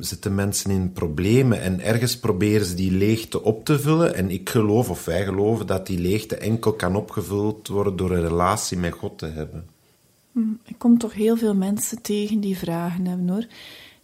zitten 0.00 0.34
mensen 0.34 0.70
in 0.70 0.92
problemen 0.92 1.60
en 1.60 1.80
ergens 1.80 2.18
proberen 2.18 2.66
ze 2.66 2.74
die 2.74 2.92
leegte 2.92 3.42
op 3.42 3.64
te 3.64 3.78
vullen. 3.78 4.14
En 4.14 4.30
ik 4.30 4.48
geloof, 4.48 4.90
of 4.90 5.04
wij 5.04 5.24
geloven, 5.24 5.66
dat 5.66 5.86
die 5.86 5.98
leegte 5.98 6.36
enkel 6.36 6.72
kan 6.72 6.96
opgevuld 6.96 7.68
worden 7.68 7.96
door 7.96 8.10
een 8.10 8.28
relatie 8.28 8.78
met 8.78 8.92
God 8.92 9.18
te 9.18 9.26
hebben. 9.26 9.66
Hm, 10.32 10.40
ik 10.64 10.78
kom 10.78 10.98
toch 10.98 11.14
heel 11.14 11.36
veel 11.36 11.54
mensen 11.54 12.02
tegen 12.02 12.40
die 12.40 12.58
vragen 12.58 13.06
hebben 13.06 13.28
hoor. 13.28 13.46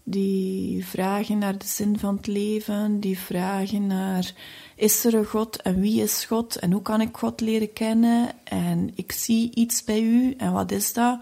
Die 0.02 0.86
vragen 0.86 1.38
naar 1.38 1.58
de 1.58 1.66
zin 1.66 1.98
van 1.98 2.16
het 2.16 2.26
leven, 2.26 3.00
die 3.00 3.18
vragen 3.18 3.86
naar 3.86 4.34
is 4.76 5.04
er 5.04 5.14
een 5.14 5.24
God 5.24 5.62
en 5.62 5.80
wie 5.80 6.02
is 6.02 6.24
God 6.24 6.56
en 6.56 6.72
hoe 6.72 6.82
kan 6.82 7.00
ik 7.00 7.16
God 7.16 7.40
leren 7.40 7.72
kennen 7.72 8.30
en 8.44 8.90
ik 8.94 9.12
zie 9.12 9.50
iets 9.54 9.84
bij 9.84 10.02
u 10.02 10.34
en 10.36 10.52
wat 10.52 10.72
is 10.72 10.92
dat? 10.92 11.18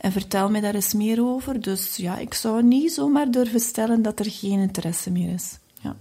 En 0.00 0.12
vertel 0.12 0.50
mij 0.50 0.60
daar 0.60 0.74
eens 0.74 0.94
meer 0.94 1.22
over. 1.22 1.60
Dus 1.60 1.96
ja, 1.96 2.18
ik 2.18 2.34
zou 2.34 2.62
niet 2.62 2.92
zomaar 2.92 3.30
durven 3.30 3.60
stellen 3.60 4.02
dat 4.02 4.18
er 4.18 4.30
geen 4.30 4.58
interesse 4.58 5.10
meer 5.10 5.32
is. 5.32 5.58
Ja. 5.80 5.96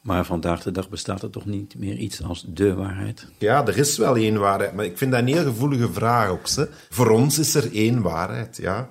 Maar 0.00 0.24
vandaag 0.24 0.62
de 0.62 0.70
dag 0.70 0.88
bestaat 0.88 1.22
er 1.22 1.30
toch 1.30 1.46
niet 1.46 1.74
meer 1.78 1.96
iets 1.96 2.22
als 2.22 2.44
de 2.48 2.74
waarheid? 2.74 3.26
Ja, 3.38 3.66
er 3.66 3.78
is 3.78 3.96
wel 3.96 4.16
één 4.16 4.38
waarheid, 4.38 4.74
maar 4.74 4.84
ik 4.84 4.98
vind 4.98 5.10
dat 5.10 5.20
een 5.20 5.26
heel 5.26 5.42
gevoelige 5.42 5.92
vraag 5.92 6.28
ook. 6.28 6.48
Hè. 6.48 6.64
Voor 6.90 7.10
ons 7.10 7.38
is 7.38 7.54
er 7.54 7.72
één 7.72 8.02
waarheid, 8.02 8.56
ja. 8.56 8.88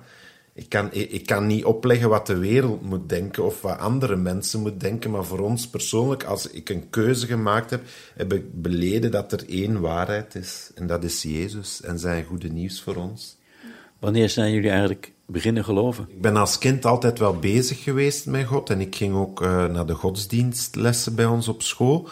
Ik 0.54 0.68
kan, 0.68 0.92
ik 0.92 1.26
kan 1.26 1.46
niet 1.46 1.64
opleggen 1.64 2.08
wat 2.08 2.26
de 2.26 2.36
wereld 2.36 2.82
moet 2.82 3.08
denken 3.08 3.44
of 3.44 3.60
wat 3.60 3.78
andere 3.78 4.16
mensen 4.16 4.60
moeten 4.60 4.80
denken, 4.80 5.10
maar 5.10 5.24
voor 5.24 5.40
ons 5.40 5.68
persoonlijk, 5.68 6.24
als 6.24 6.50
ik 6.50 6.68
een 6.68 6.90
keuze 6.90 7.26
gemaakt 7.26 7.70
heb, 7.70 7.82
heb 8.14 8.32
ik 8.32 8.62
beleden 8.62 9.10
dat 9.10 9.32
er 9.32 9.48
één 9.48 9.80
waarheid 9.80 10.34
is. 10.34 10.70
En 10.74 10.86
dat 10.86 11.04
is 11.04 11.22
Jezus 11.22 11.82
en 11.82 11.98
zijn 11.98 12.24
goede 12.24 12.48
nieuws 12.48 12.82
voor 12.82 12.96
ons. 12.96 13.40
Wanneer 14.02 14.28
zijn 14.28 14.52
jullie 14.52 14.70
eigenlijk 14.70 15.12
beginnen 15.26 15.64
geloven? 15.64 16.06
Ik 16.08 16.20
ben 16.20 16.36
als 16.36 16.58
kind 16.58 16.84
altijd 16.84 17.18
wel 17.18 17.38
bezig 17.38 17.82
geweest 17.82 18.26
met 18.26 18.46
God 18.46 18.70
en 18.70 18.80
ik 18.80 18.96
ging 18.96 19.14
ook 19.14 19.42
uh, 19.42 19.64
naar 19.64 19.86
de 19.86 19.94
godsdienstlessen 19.94 21.14
bij 21.14 21.24
ons 21.24 21.48
op 21.48 21.62
school. 21.62 22.08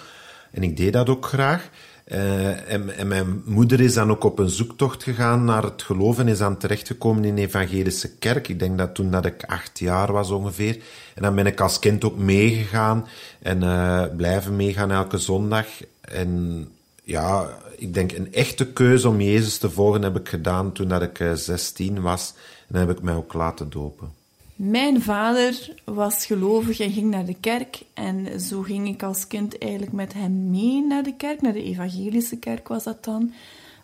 En 0.50 0.62
ik 0.62 0.76
deed 0.76 0.92
dat 0.92 1.08
ook 1.08 1.26
graag. 1.26 1.70
Uh, 2.06 2.72
en, 2.72 3.08
mijn 3.08 3.42
moeder 3.44 3.80
is 3.80 3.94
dan 3.94 4.10
ook 4.10 4.24
op 4.24 4.38
een 4.38 4.48
zoektocht 4.48 5.02
gegaan 5.02 5.44
naar 5.44 5.62
het 5.62 5.82
geloven 5.82 6.26
en 6.26 6.32
is 6.32 6.38
dan 6.38 6.56
terechtgekomen 6.56 7.24
in 7.24 7.34
de 7.34 7.42
evangelische 7.42 8.16
kerk. 8.16 8.48
Ik 8.48 8.58
denk 8.58 8.78
dat 8.78 8.94
toen 8.94 9.10
dat 9.10 9.26
ik 9.26 9.44
acht 9.44 9.78
jaar 9.78 10.12
was 10.12 10.30
ongeveer. 10.30 10.78
En 11.14 11.22
dan 11.22 11.34
ben 11.34 11.46
ik 11.46 11.60
als 11.60 11.78
kind 11.78 12.04
ook 12.04 12.16
meegegaan 12.16 13.06
en 13.42 13.62
uh, 13.62 14.04
blijven 14.16 14.56
meegaan 14.56 14.90
elke 14.90 15.18
zondag. 15.18 15.66
En 16.00 16.68
ja, 17.02 17.58
ik 17.76 17.94
denk 17.94 18.12
een 18.12 18.32
echte 18.32 18.66
keuze 18.66 19.08
om 19.08 19.20
Jezus 19.20 19.58
te 19.58 19.70
volgen 19.70 20.02
heb 20.02 20.16
ik 20.16 20.28
gedaan 20.28 20.72
toen 20.72 20.88
dat 20.88 21.02
ik 21.02 21.30
16 21.34 21.96
eh, 21.96 22.02
was. 22.02 22.34
En 22.36 22.78
dan 22.78 22.88
heb 22.88 22.96
ik 22.96 23.02
mij 23.02 23.14
ook 23.14 23.32
laten 23.32 23.70
dopen. 23.70 24.18
Mijn 24.62 25.02
vader 25.02 25.74
was 25.84 26.26
gelovig 26.26 26.80
en 26.80 26.92
ging 26.92 27.10
naar 27.10 27.24
de 27.24 27.36
kerk. 27.40 27.82
En 27.94 28.40
zo 28.40 28.62
ging 28.62 28.88
ik 28.88 29.02
als 29.02 29.26
kind 29.26 29.58
eigenlijk 29.58 29.92
met 29.92 30.12
hem 30.12 30.50
mee 30.50 30.86
naar 30.86 31.02
de 31.02 31.16
kerk. 31.16 31.40
Naar 31.40 31.52
de 31.52 31.62
evangelische 31.62 32.36
kerk 32.36 32.68
was 32.68 32.84
dat 32.84 33.04
dan. 33.04 33.32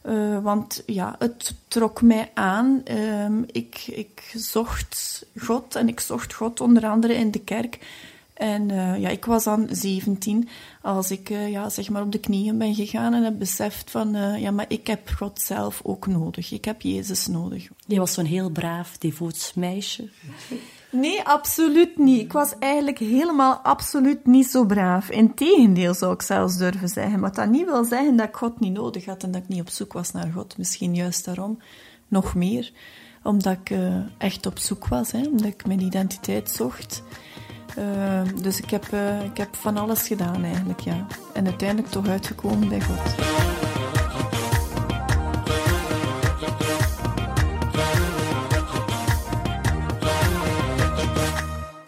Uh, 0.07 0.43
want 0.43 0.83
ja, 0.87 1.17
het 1.19 1.55
trok 1.69 2.03
mij 2.03 2.31
aan. 2.35 2.83
Uh, 2.91 3.27
ik, 3.47 3.87
ik 3.87 4.33
zocht 4.35 5.27
God 5.39 5.77
en 5.77 5.89
ik 5.89 6.01
zocht 6.01 6.35
God 6.35 6.61
onder 6.61 6.87
andere 6.87 7.15
in 7.15 7.31
de 7.31 7.41
kerk. 7.41 7.79
En 8.37 8.69
uh, 8.69 8.99
ja, 8.99 9.09
ik 9.09 9.25
was 9.25 9.45
dan 9.45 9.69
17 9.71 10.49
als 10.83 11.11
ik 11.11 11.31
uh, 11.31 11.51
ja, 11.51 11.69
zeg 11.69 11.89
maar 11.89 12.03
op 12.03 12.13
de 12.13 12.21
knieën 12.21 12.59
ben 12.59 12.75
gegaan 12.75 13.15
en 13.15 13.23
heb 13.23 13.39
beseft 13.39 13.91
van 13.91 14.17
uh, 14.17 14.39
ja, 14.39 14.51
maar 14.51 14.65
ik 14.69 14.87
heb 14.87 15.09
God 15.09 15.41
zelf 15.41 15.81
ook 15.85 16.07
nodig. 16.07 16.53
Ik 16.53 16.65
heb 16.65 16.81
Jezus 16.81 17.27
nodig. 17.27 17.69
Je 17.87 17.99
was 17.99 18.13
zo'n 18.13 18.25
heel 18.25 18.51
braaf, 18.51 18.99
devoot 18.99 19.53
meisje. 19.55 20.09
Nee, 20.91 21.23
absoluut 21.23 21.99
niet. 21.99 22.21
Ik 22.21 22.33
was 22.33 22.59
eigenlijk 22.59 22.99
helemaal 22.99 23.55
absoluut 23.55 24.27
niet 24.27 24.47
zo 24.47 24.65
braaf. 24.65 25.11
Integendeel 25.11 25.95
zou 25.95 26.13
ik 26.13 26.23
zelfs 26.23 26.57
durven 26.57 26.89
zeggen. 26.89 27.21
Maar 27.21 27.35
dat 27.35 27.49
niet 27.49 27.65
wil 27.65 27.85
zeggen 27.85 28.17
dat 28.17 28.29
ik 28.29 28.37
God 28.37 28.61
niet 28.61 28.73
nodig 28.73 29.05
had 29.05 29.23
en 29.23 29.31
dat 29.31 29.43
ik 29.43 29.49
niet 29.49 29.61
op 29.61 29.69
zoek 29.69 29.93
was 29.93 30.13
naar 30.13 30.33
God. 30.33 30.59
Misschien 30.59 30.95
juist 30.95 31.25
daarom 31.25 31.59
nog 32.09 32.35
meer. 32.35 32.73
Omdat 33.23 33.53
ik 33.53 33.71
uh, 33.71 33.97
echt 34.19 34.47
op 34.47 34.59
zoek 34.59 34.87
was, 34.87 35.13
hè? 35.13 35.27
omdat 35.27 35.47
ik 35.47 35.67
mijn 35.67 35.81
identiteit 35.81 36.51
zocht. 36.51 37.03
Uh, 37.79 38.21
dus 38.43 38.61
ik 38.61 38.71
heb, 38.71 38.87
uh, 38.95 39.25
ik 39.25 39.37
heb 39.37 39.57
van 39.57 39.77
alles 39.77 40.07
gedaan 40.07 40.45
eigenlijk, 40.45 40.81
ja. 40.81 41.07
En 41.33 41.45
uiteindelijk 41.45 41.89
toch 41.89 42.09
uitgekomen 42.09 42.69
bij 42.69 42.81
God. 42.81 43.15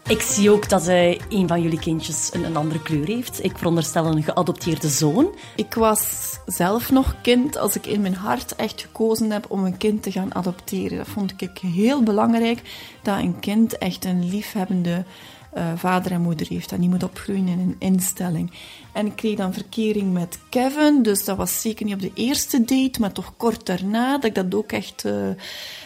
Ik 0.09 0.21
zie 0.21 0.51
ook 0.51 0.69
dat 0.69 0.89
uh, 0.89 1.19
een 1.29 1.49
van 1.49 1.63
jullie 1.63 1.79
kindjes 1.79 2.31
een, 2.33 2.45
een, 2.45 2.57
andere 2.57 2.83
kleur 2.83 3.07
heeft. 3.07 3.45
Ik 3.45 3.59
veronderstel 3.59 4.07
een 4.07 4.23
geadopteerde 4.23 4.89
zoon. 4.89 5.35
Ik 5.57 5.75
was 5.75 6.33
zelf 6.47 6.91
nog 6.91 7.15
kind 7.23 7.57
als 7.57 7.77
ik 7.77 7.87
in 7.87 8.01
mijn 8.01 8.15
hart 8.15 8.57
echt 8.57 8.81
gekozen 8.81 9.31
heb 9.31 9.47
om 9.49 9.65
een 9.65 9.77
kind 9.77 10.03
te 10.03 10.13
gaan 10.13 10.35
adopteren. 10.35 10.99
Dat 10.99 11.09
vond 11.09 11.35
ik 11.41 11.59
heel 11.59 12.03
belangrijk, 12.03 12.63
dat 13.03 13.19
een 13.19 13.39
kind 13.41 13.79
echt 13.79 14.05
een 14.05 14.29
liefhebbende 14.29 15.05
eh, 15.53 15.73
vader 15.77 16.13
en 16.13 16.21
moeder 16.21 16.47
heeft 16.49 16.73
en 16.73 16.81
die 16.81 16.89
moet 16.89 17.03
opgroeien 17.03 17.49
in 17.49 17.59
een 17.59 17.77
instelling. 17.79 18.53
En 18.93 19.07
ik 19.07 19.17
kreeg 19.17 19.37
dan 19.37 19.53
verkering 19.53 20.13
met 20.13 20.39
Kevin, 20.49 21.03
dus 21.03 21.25
dat 21.25 21.37
was 21.37 21.61
zeker 21.61 21.85
niet 21.85 21.95
op 21.95 22.01
de 22.01 22.11
eerste 22.15 22.65
date, 22.65 23.01
maar 23.01 23.13
toch 23.13 23.37
kort 23.37 23.67
daarna, 23.67 24.13
dat 24.13 24.25
ik 24.25 24.35
dat 24.35 24.55
ook 24.55 24.73
echt 24.73 25.05
eh, 25.05 25.29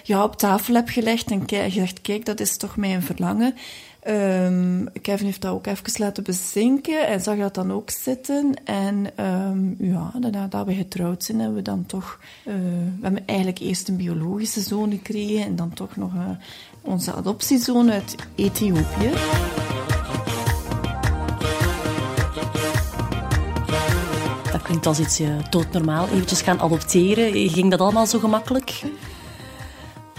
ja, 0.02 0.24
op 0.24 0.36
tafel 0.36 0.74
heb 0.74 0.88
gelegd 0.88 1.30
en 1.30 1.42
gezegd, 1.46 2.00
kijk, 2.00 2.24
dat 2.24 2.40
is 2.40 2.56
toch 2.56 2.76
mijn 2.76 3.02
verlangen. 3.02 3.54
Ehm, 4.02 4.86
Kevin 5.02 5.26
heeft 5.26 5.40
dat 5.40 5.52
ook 5.52 5.66
even 5.66 5.92
laten 5.96 6.24
bezinken 6.24 7.06
en 7.06 7.20
zag 7.20 7.38
dat 7.38 7.54
dan 7.54 7.72
ook 7.72 7.90
zitten. 7.90 8.54
En 8.64 9.16
ehm, 9.16 9.84
ja, 9.84 10.12
daarna 10.20 10.46
dat 10.46 10.66
we 10.66 10.74
getrouwd 10.74 11.24
zijn, 11.24 11.38
hebben 11.38 11.56
we 11.56 11.62
dan 11.62 11.86
toch... 11.86 12.20
eh, 12.44 12.54
we 12.54 13.02
hebben 13.02 13.26
eigenlijk 13.26 13.58
eerst 13.58 13.88
een 13.88 13.96
biologische 13.96 14.60
zoon 14.60 14.90
gekregen 14.90 15.44
en 15.44 15.56
dan 15.56 15.72
toch 15.72 15.96
nog 15.96 16.14
eh, 16.14 16.30
onze 16.82 17.12
adoptiezoon 17.12 17.90
uit 17.90 18.16
Ethiopië. 18.34 19.10
Dat 24.52 24.62
klinkt 24.62 24.86
als 24.86 24.98
iets 24.98 25.20
uh, 25.20 25.28
doodnormaal. 25.50 26.08
Eventjes 26.08 26.42
gaan 26.42 26.60
adopteren. 26.60 27.50
Ging 27.50 27.70
dat 27.70 27.80
allemaal 27.80 28.06
zo 28.06 28.18
gemakkelijk? 28.18 28.82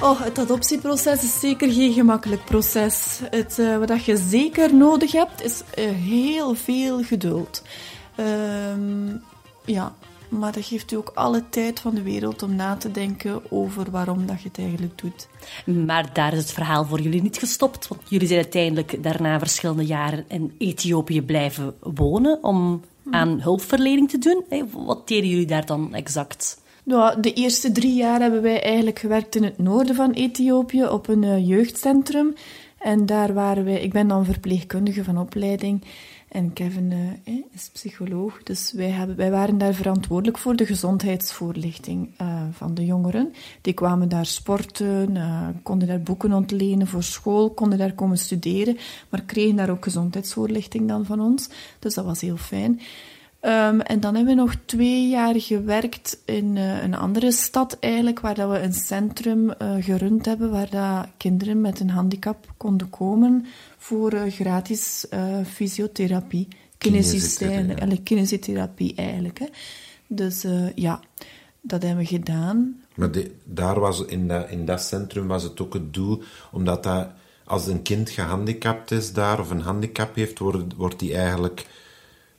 Oh, 0.04 0.22
het 0.22 0.40
adoptieproces 0.40 1.24
is 1.24 1.40
zeker 1.40 1.72
geen 1.72 1.94
gemakkelijk 1.94 2.46
proces. 2.46 3.20
Het, 3.30 3.60
eh, 3.60 3.78
wat 3.78 3.88
dat 3.88 4.06
je 4.06 4.18
zeker 4.18 4.76
nodig 4.76 5.12
hebt, 5.12 5.44
is 5.44 5.62
eh, 5.74 5.90
heel 5.90 6.56
veel 6.56 7.04
geduld. 7.04 7.62
Ehm, 8.16 9.08
ja, 9.66 9.94
maar 10.40 10.52
dat 10.52 10.66
geeft 10.66 10.92
u 10.92 10.96
ook 10.96 11.12
alle 11.14 11.44
tijd 11.50 11.80
van 11.80 11.96
de 11.96 12.02
wereld 12.02 12.44
om 12.44 12.56
na 12.56 12.76
te 12.76 12.92
denken 12.92 13.52
over 13.52 13.92
waarom 13.92 14.26
dat 14.26 14.42
je 14.42 14.48
het 14.48 14.58
eigenlijk 14.58 14.98
doet. 14.98 15.28
Maar 15.86 16.14
daar 16.14 16.34
is 16.34 16.40
het 16.40 16.52
verhaal 16.52 16.86
voor 16.86 17.00
jullie 17.00 17.22
niet 17.22 17.38
gestopt. 17.38 17.88
Want 17.88 18.02
jullie 18.08 18.28
zijn 18.28 18.40
uiteindelijk 18.42 19.04
daarna 19.04 19.40
verschillende 19.40 19.86
jaren 19.86 20.26
in 20.28 20.56
Ethiopië 20.58 21.22
blijven 21.22 21.76
wonen 21.80 22.44
om 22.44 22.82
aan 23.12 23.42
hulpverlening 23.42 24.10
te 24.10 24.18
doen. 24.18 24.68
Wat 24.86 25.08
deden 25.08 25.30
jullie 25.30 25.46
daar 25.46 25.66
dan 25.66 25.94
exact? 25.94 26.62
Ja, 26.84 27.16
de 27.16 27.34
eerste 27.34 27.72
drie 27.72 27.96
jaar 27.96 28.22
hebben 28.22 28.42
wij 28.42 28.62
eigenlijk 28.62 29.00
gewerkt 29.00 29.36
in 29.36 29.44
het 29.44 29.58
noorden 29.58 29.96
van 29.96 30.12
Ethiopië 30.12 30.86
op 30.86 31.08
een 31.08 31.24
eh, 31.24 31.48
jeugdcentrum. 31.48 32.34
En 32.80 33.06
daar 33.06 33.34
waren 33.34 33.64
wij, 33.64 33.82
ik 33.82 33.94
ben 33.94 34.08
dan 34.08 34.26
verpleegkundige 34.26 35.04
van 35.04 35.18
opleiding 35.18 35.84
en 36.34 36.54
Kevin 36.54 36.92
eh, 37.24 37.34
is 37.52 37.70
psycholoog. 37.74 38.44
Dus 38.44 38.72
wij, 38.72 38.90
hebben, 38.90 39.16
wij 39.16 39.32
waren 39.32 39.58
daar 39.58 39.74
verantwoordelijk 39.74 40.38
voor 40.38 40.56
de 40.56 40.66
gezondheidsvoorlichting 40.66 42.10
eh, 42.18 42.42
van 42.52 42.74
de 42.74 42.86
jongeren. 42.86 43.34
Die 43.62 43.74
kwamen 43.74 44.10
daar 44.10 44.26
sporten, 44.26 45.18
eh, 45.18 45.48
konden 45.64 45.88
daar 45.88 46.02
boeken 46.02 46.34
ontlenen 46.34 46.88
voor 46.88 47.04
school, 47.04 47.50
konden 47.50 47.78
daar 47.78 47.94
komen 47.94 48.18
studeren, 48.18 48.78
maar 49.10 49.22
kregen 49.22 49.56
daar 49.56 49.70
ook 49.70 49.84
gezondheidsvoorlichting 49.84 50.88
dan 50.88 51.06
van 51.06 51.20
ons. 51.20 51.50
Dus 51.80 51.94
dat 51.94 52.06
was 52.06 52.22
heel 52.22 52.38
fijn. 52.38 52.82
Ehm, 53.40 53.80
en 53.80 54.00
dan 54.00 54.16
hebben 54.16 54.36
we 54.36 54.42
nog 54.42 54.56
twee 54.66 55.08
jaar 55.08 55.40
gewerkt 55.40 56.22
in 56.26 56.56
een 56.56 56.96
andere 56.96 57.32
stad 57.32 57.78
eigenlijk, 57.80 58.20
waar 58.20 58.36
dat 58.36 58.50
we 58.50 58.60
een 58.60 58.74
centrum 58.74 59.54
gerund 59.80 60.26
hebben, 60.26 60.52
waar 60.52 60.70
dat 60.70 61.08
kinderen 61.18 61.62
met 61.62 61.80
een 61.80 61.90
handicap 61.90 62.54
konden 62.58 62.90
komen 62.90 63.46
voor 63.84 64.12
eh, 64.12 64.32
gratis 64.32 65.08
eh, 65.10 65.40
fysiotherapie. 65.46 66.48
Kinesitherapie, 66.78 68.04
kinesitherapie 68.04 68.96
eigenlijk. 68.96 69.40
Hè. 69.40 69.46
Dus 70.08 70.44
eh, 70.44 70.76
ja, 70.76 71.00
dat 71.62 71.82
hebben 71.82 72.04
we 72.04 72.06
gedaan. 72.10 72.84
Maar 72.96 73.12
de- 73.12 73.32
daar 73.44 73.80
was, 73.80 74.06
in, 74.06 74.28
dat, 74.28 74.50
in 74.50 74.66
dat 74.66 74.82
centrum 74.82 75.28
was 75.28 75.44
het 75.44 75.62
ook 75.62 75.74
het 75.74 75.94
doel, 75.94 76.24
omdat 76.52 76.84
dat, 76.84 77.08
als 77.46 77.68
een 77.68 77.82
kind 77.82 78.10
gehandicapt 78.10 78.92
is 78.92 79.14
daar, 79.14 79.40
of 79.40 79.50
een 79.50 79.62
handicap 79.62 80.16
heeft, 80.16 80.40
wordt, 80.40 80.76
wordt 80.76 81.00
die 81.00 81.16
eigenlijk... 81.16 81.68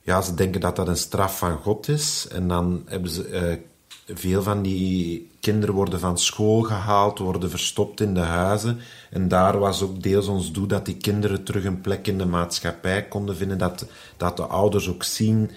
Ja, 0.01 0.21
ze 0.21 0.33
denken 0.33 0.61
dat 0.61 0.75
dat 0.75 0.87
een 0.87 0.97
straf 0.97 1.37
van 1.37 1.57
God 1.57 1.87
is. 1.87 2.27
En 2.31 2.47
dan 2.47 2.83
hebben 2.85 3.11
ze... 3.11 3.59
veel 4.05 4.43
van 4.43 4.61
die 4.61 5.29
kinderen 5.39 5.75
worden 5.75 5.99
van 5.99 6.17
school 6.17 6.61
gehaald, 6.61 7.19
worden 7.19 7.49
verstopt 7.49 8.01
in 8.01 8.13
de 8.13 8.19
huizen. 8.19 8.79
En 9.09 9.27
daar 9.27 9.59
was 9.59 9.81
ook 9.81 10.03
deels 10.03 10.27
ons 10.27 10.51
doel 10.51 10.67
dat 10.67 10.85
die 10.85 10.97
kinderen 10.97 11.43
terug 11.43 11.65
een 11.65 11.81
plek 11.81 12.07
in 12.07 12.17
de 12.17 12.25
maatschappij 12.25 13.03
konden 13.03 13.35
vinden. 13.35 13.57
Dat, 13.57 13.85
dat 14.17 14.37
de 14.37 14.45
ouders 14.45 14.89
ook 14.89 15.03
zien 15.03 15.51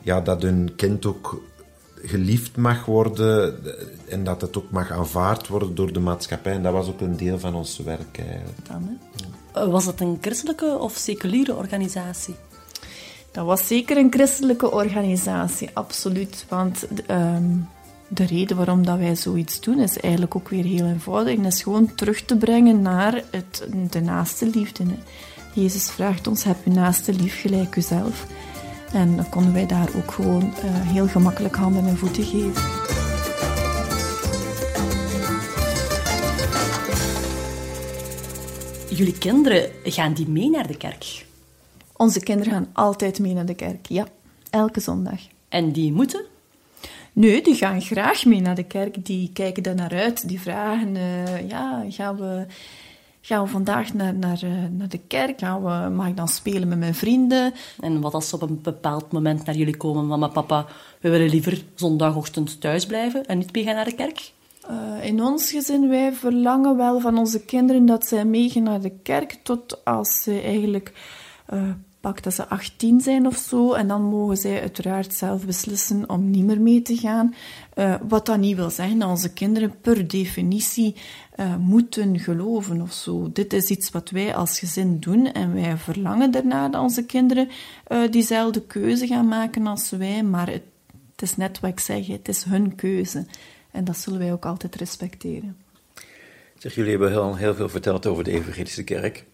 ja, 0.00 0.20
dat 0.20 0.42
hun 0.42 0.72
kind 0.76 1.06
ook 1.06 1.42
geliefd 2.02 2.56
mag 2.56 2.84
worden 2.84 3.58
en 4.08 4.24
dat 4.24 4.40
het 4.40 4.56
ook 4.56 4.70
mag 4.70 4.90
aanvaard 4.90 5.48
worden 5.48 5.74
door 5.74 5.92
de 5.92 6.00
maatschappij. 6.00 6.52
En 6.52 6.62
dat 6.62 6.72
was 6.72 6.88
ook 6.88 7.00
een 7.00 7.16
deel 7.16 7.38
van 7.38 7.54
ons 7.54 7.78
werk 7.78 8.18
eigenlijk. 8.18 8.66
Dan, 8.66 8.82
hè. 8.82 9.60
Eh, 9.60 9.70
Was 9.70 9.86
het 9.86 10.00
een 10.00 10.18
christelijke 10.20 10.78
of 10.78 10.96
seculiere 10.96 11.54
organisatie? 11.54 12.34
Dat 13.30 13.46
was 13.46 13.66
zeker 13.66 13.96
een 13.96 14.12
christelijke 14.12 14.70
organisatie, 14.70 15.70
absoluut. 15.72 16.46
Want 16.48 16.86
ehm, 17.06 17.56
de 18.14 18.26
reden 18.26 18.56
waarom 18.56 18.84
dat 18.84 18.98
wij 18.98 19.16
zoiets 19.16 19.60
doen 19.60 19.80
is 19.80 19.98
eigenlijk 19.98 20.36
ook 20.36 20.48
weer 20.48 20.64
heel 20.64 20.86
eenvoudig. 20.86 21.36
En 21.36 21.42
dat 21.42 21.52
is 21.52 21.62
gewoon 21.62 21.94
terug 21.94 22.24
te 22.24 22.36
brengen 22.36 22.82
naar 22.82 23.22
het, 23.30 23.68
de 23.90 24.00
naaste 24.00 24.46
liefde. 24.46 24.84
Jezus 25.52 25.90
vraagt 25.90 26.26
ons, 26.26 26.44
heb 26.44 26.56
je 26.64 26.70
naaste 26.70 27.12
lief 27.12 27.40
gelijk 27.40 27.76
uzelf. 27.76 28.26
En 28.92 29.16
dan 29.16 29.28
konden 29.28 29.52
wij 29.52 29.66
daar 29.66 29.88
ook 29.96 30.12
gewoon 30.12 30.42
eh, 30.42 30.62
heel 30.64 31.06
gemakkelijk 31.06 31.54
handen 31.54 31.86
en 31.86 31.96
voeten 31.96 32.24
geven. 32.24 32.62
Jullie 38.96 39.18
kinderen, 39.18 39.70
gaan 39.84 40.14
die 40.14 40.28
mee 40.28 40.50
naar 40.50 40.66
de 40.66 40.76
kerk? 40.76 41.26
Onze 41.96 42.20
kinderen 42.20 42.52
gaan 42.52 42.68
altijd 42.72 43.18
mee 43.18 43.34
naar 43.34 43.46
de 43.46 43.54
kerk, 43.54 43.86
ja. 43.86 44.06
Elke 44.50 44.80
zondag. 44.80 45.20
En 45.48 45.72
die 45.72 45.92
moeten? 45.92 46.24
Nee, 47.14 47.42
die 47.42 47.54
gaan 47.54 47.80
graag 47.80 48.24
mee 48.24 48.40
naar 48.40 48.54
de 48.54 48.62
kerk. 48.62 49.06
Die 49.06 49.30
kijken 49.32 49.62
daar 49.62 49.74
naar 49.74 49.94
uit. 49.94 50.28
Die 50.28 50.40
vragen, 50.40 50.96
eh, 50.96 51.48
ja, 51.48 51.84
gaan 51.88 52.16
we, 52.16 52.46
gaan 53.20 53.44
we 53.44 53.50
vandaag 53.50 53.94
naar, 53.94 54.14
naar, 54.14 54.42
eh, 54.42 54.50
naar 54.70 54.88
de 54.88 55.00
kerk? 55.06 55.38
Gaan 55.38 55.62
we, 55.62 55.94
mag 55.94 56.06
ik 56.06 56.16
dan 56.16 56.28
spelen 56.28 56.68
met 56.68 56.78
mijn 56.78 56.94
vrienden? 56.94 57.54
En 57.80 58.00
wat 58.00 58.14
als 58.14 58.28
ze 58.28 58.34
op 58.34 58.42
een 58.42 58.62
bepaald 58.62 59.12
moment 59.12 59.44
naar 59.44 59.54
jullie 59.54 59.76
komen, 59.76 60.06
mama, 60.06 60.28
papa, 60.28 60.66
we 61.00 61.10
willen 61.10 61.28
liever 61.28 61.64
zondagochtend 61.74 62.60
thuis 62.60 62.86
blijven 62.86 63.26
en 63.26 63.38
niet 63.38 63.52
mee 63.52 63.64
gaan 63.64 63.74
naar 63.74 63.84
de 63.84 63.94
kerk? 63.94 64.32
Eh, 64.68 65.04
in 65.06 65.22
ons 65.22 65.50
gezin, 65.50 65.88
wij 65.88 66.12
verlangen 66.12 66.76
wel 66.76 67.00
van 67.00 67.18
onze 67.18 67.44
kinderen 67.44 67.86
dat 67.86 68.06
zij 68.06 68.24
meegaan 68.24 68.62
naar 68.62 68.80
de 68.80 68.92
kerk 69.02 69.38
tot 69.42 69.84
als 69.84 70.22
ze 70.22 70.40
eigenlijk 70.40 70.92
pak 72.04 72.22
dat 72.22 72.34
ze 72.34 72.48
18 72.48 73.00
zijn 73.00 73.26
of 73.26 73.36
zo. 73.36 73.72
En 73.72 73.88
dan 73.88 74.02
mogen 74.02 74.36
zij 74.36 74.60
uiteraard 74.60 75.14
zelf 75.14 75.46
beslissen 75.46 76.08
om 76.08 76.30
niet 76.30 76.44
meer 76.44 76.60
mee 76.60 76.82
te 76.82 76.96
gaan. 76.96 77.34
Eh, 77.74 77.94
wat 78.08 78.26
dat 78.26 78.38
niet 78.38 78.56
wil 78.56 78.70
zeggen 78.70 78.98
dat 78.98 79.08
onze 79.08 79.32
kinderen 79.32 79.74
per 79.80 80.08
definitie 80.08 80.94
eh, 81.34 81.56
moeten 81.56 82.18
geloven 82.18 82.80
of 82.80 82.92
zo. 82.92 83.30
Dit 83.32 83.52
is 83.52 83.68
iets 83.68 83.90
wat 83.90 84.10
wij 84.10 84.34
als 84.34 84.58
gezin 84.58 85.00
doen 85.00 85.32
en 85.32 85.54
wij 85.54 85.76
verlangen 85.76 86.34
ernaar 86.34 86.70
dat 86.70 86.82
onze 86.82 87.04
kinderen 87.04 87.48
eh, 87.86 88.10
diezelfde 88.10 88.62
keuze 88.62 89.06
gaan 89.06 89.28
maken 89.28 89.66
als 89.66 89.90
wij. 89.90 90.22
Maar 90.22 90.50
het, 90.50 90.62
is 91.16 91.36
net 91.36 91.60
wat 91.60 91.70
ik 91.70 91.80
zeg, 91.80 92.06
het 92.06 92.28
is 92.28 92.42
hun 92.44 92.74
keuze. 92.74 93.26
En 93.70 93.84
dat 93.84 93.98
zullen 93.98 94.18
wij 94.18 94.32
ook 94.32 94.46
altijd 94.46 94.76
respecteren. 94.76 95.56
Zeg, 96.58 96.74
jullie 96.74 96.90
hebben 96.90 97.36
heel 97.36 97.54
veel 97.54 97.68
verteld 97.68 98.06
over 98.06 98.24
de 98.24 98.30
evangelische 98.30 98.84
kerk. 98.84 99.24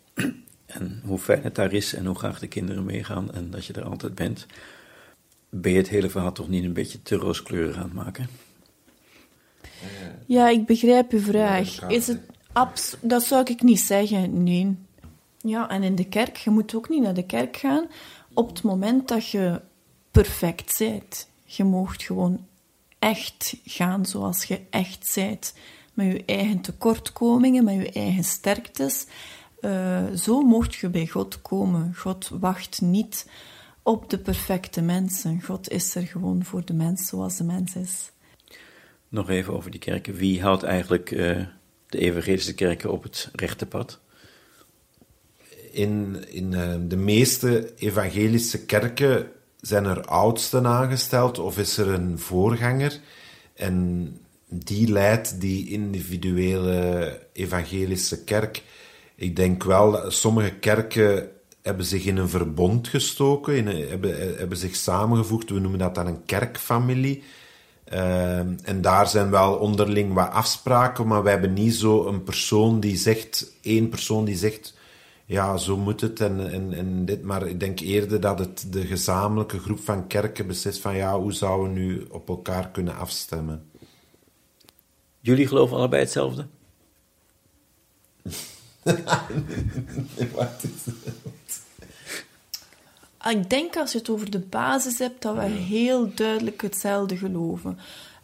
En 0.71 1.01
hoe 1.05 1.19
fijn 1.19 1.43
het 1.43 1.55
daar 1.55 1.73
is 1.73 1.95
en 1.95 2.07
hoe 2.07 2.19
graag 2.19 2.39
de 2.39 2.49
kinderen 2.49 2.85
meegaan 2.85 3.33
en 3.33 3.51
dat 3.51 3.67
je 3.67 3.73
er 3.73 3.85
altijd 3.85 4.15
bent. 4.15 4.47
Ben 5.49 5.73
je 5.73 5.79
het 5.79 5.89
hele 5.89 6.11
verhaal 6.11 6.33
toch 6.33 6.49
niet 6.49 6.65
een 6.65 6.73
beetje 6.73 7.03
te 7.03 7.17
rooskleurig 7.17 7.77
aan 7.77 7.83
het 7.83 7.93
maken? 7.93 8.29
Ja, 10.27 10.49
ik 10.49 10.67
begrijp 10.67 11.13
uw 11.13 11.21
vraag. 11.21 11.75
dat 11.75 11.91
Is 11.91 12.07
het 12.07 12.21
abs 12.53 12.97
dat 13.01 13.23
zou 13.23 13.45
ik 13.51 13.63
niet 13.63 13.81
zeggen, 13.81 14.43
nee. 14.43 14.77
Ja, 15.39 15.69
en 15.69 15.83
in 15.83 15.95
de 15.95 16.09
kerk, 16.09 16.37
je 16.37 16.51
moet 16.51 16.75
ook 16.75 16.89
niet 16.89 17.03
naar 17.03 17.15
de 17.15 17.27
kerk 17.27 17.57
gaan 17.57 17.87
op 18.33 18.49
het 18.49 18.63
moment 18.63 19.09
dat 19.09 19.29
je 19.29 19.61
perfect 20.11 20.79
bent. 20.79 21.29
Je 21.45 21.65
moogt 21.65 22.03
gewoon 22.03 22.47
echt 22.99 23.57
gaan 23.65 24.07
zoals 24.07 24.45
je 24.45 24.61
echt 24.71 25.13
bent. 25.15 25.55
Met 25.95 26.07
je 26.07 26.25
eigen 26.25 26.61
tekortkomingen, 26.61 27.65
met 27.65 27.75
je 27.75 27.93
eigen 27.93 28.25
sterktes. 28.25 29.07
Eh, 29.61 30.07
zo 30.17 30.43
mocht 30.43 30.75
je 30.75 30.89
bij 30.89 31.07
God 31.07 31.43
komen. 31.43 31.95
God 31.97 32.29
wacht 32.41 32.81
niet 32.81 33.27
op 33.83 34.11
de 34.11 34.19
perfecte 34.19 34.83
mensen. 34.83 35.43
God 35.43 35.71
is 35.71 35.95
er 35.95 36.03
gewoon 36.03 36.45
voor 36.45 36.65
de 36.65 36.73
mens 36.73 37.07
zoals 37.07 37.37
de 37.37 37.45
mens 37.45 37.75
is. 37.77 38.11
Nog 39.09 39.29
even 39.29 39.55
over 39.55 39.71
die 39.71 39.81
kerken. 39.81 40.15
Wie 40.15 40.43
houdt 40.43 40.63
eigenlijk 40.63 41.11
eh, 41.11 41.45
de 41.87 41.99
evangelische 41.99 42.55
kerken 42.55 42.93
op 42.93 43.03
het 43.03 43.31
rechte 43.33 43.67
pad? 43.67 44.01
In, 45.71 46.25
in 46.29 46.55
eh, 46.55 46.75
de 46.89 46.97
meeste 46.97 47.73
evangelische 47.77 48.65
kerken 48.65 49.31
zijn 49.61 49.85
er 49.85 50.05
oudsten 50.05 50.67
aangesteld 50.67 51.39
of 51.39 51.59
is 51.59 51.77
er 51.77 51.89
een 51.89 52.19
voorganger. 52.19 53.01
En 53.55 54.17
die 54.49 54.93
leidt 54.93 55.41
die 55.41 55.69
individuele 55.69 57.19
evangelische 57.33 58.25
kerk. 58.25 58.63
Ik 59.21 59.37
denk 59.37 59.65
wel, 59.65 59.91
dat 59.93 60.13
sommige 60.13 60.51
kerken 60.51 61.31
hebben 61.63 61.85
zich 61.85 62.05
in 62.05 62.17
een 62.17 62.29
verbond 62.29 62.89
gestoken, 62.89 63.57
in 63.57 63.67
een- 63.67 63.89
hebben, 63.89 64.39
hebben 64.39 64.59
zich 64.59 64.77
samengevoegd. 64.77 65.51
We 65.51 65.59
noemen 65.59 65.79
dat 65.79 65.95
dan 65.95 66.07
een 66.07 66.25
kerkfamilie. 66.25 67.23
Eh, 67.85 68.39
en 68.39 68.81
daar 68.81 69.09
zijn 69.09 69.31
wel 69.31 69.55
onderling 69.55 70.13
wat 70.13 70.31
afspraken, 70.31 71.07
maar 71.07 71.23
we 71.23 71.31
hebben 71.31 71.53
niet 71.53 71.75
zo 71.75 72.07
een 72.07 72.23
persoon 72.23 72.81
die 72.81 72.97
zegt, 72.97 73.53
één 73.63 73.89
persoon 73.89 74.25
die 74.25 74.37
zegt, 74.37 74.75
ja, 75.25 75.57
zo 75.57 75.77
moet 75.77 76.01
het 76.01 76.21
en, 76.21 76.51
en, 76.51 76.73
en 76.73 77.05
dit. 77.05 77.23
Maar 77.23 77.47
ik 77.47 77.61
denk 77.61 77.81
eerder 77.81 78.21
dat 78.21 78.39
het 78.39 78.67
de 78.73 78.87
gezamenlijke 78.87 79.59
groep 79.59 79.81
van 79.81 80.07
kerken 80.07 80.47
beslist 80.47 80.81
van, 80.81 80.97
ja, 80.97 81.19
hoe 81.19 81.33
zouden 81.33 81.73
we 81.73 81.79
nu 81.79 82.07
op 82.11 82.29
elkaar 82.29 82.69
kunnen 82.71 82.97
afstemmen? 82.97 83.71
Jullie 85.21 85.47
geloven 85.47 85.77
allebei 85.77 86.03
hetzelfde? 86.03 86.47
Het? 88.83 89.03
Ik 93.29 93.51
denk 93.51 93.77
als 93.77 93.93
je 93.93 93.99
het 93.99 94.09
over 94.09 94.31
de 94.31 94.39
basis 94.39 94.99
hebt, 94.99 95.23
dat 95.23 95.35
we 95.35 95.43
heel 95.43 96.15
duidelijk 96.15 96.63
hetzelfde 96.63 97.17
geloven. 97.17 97.79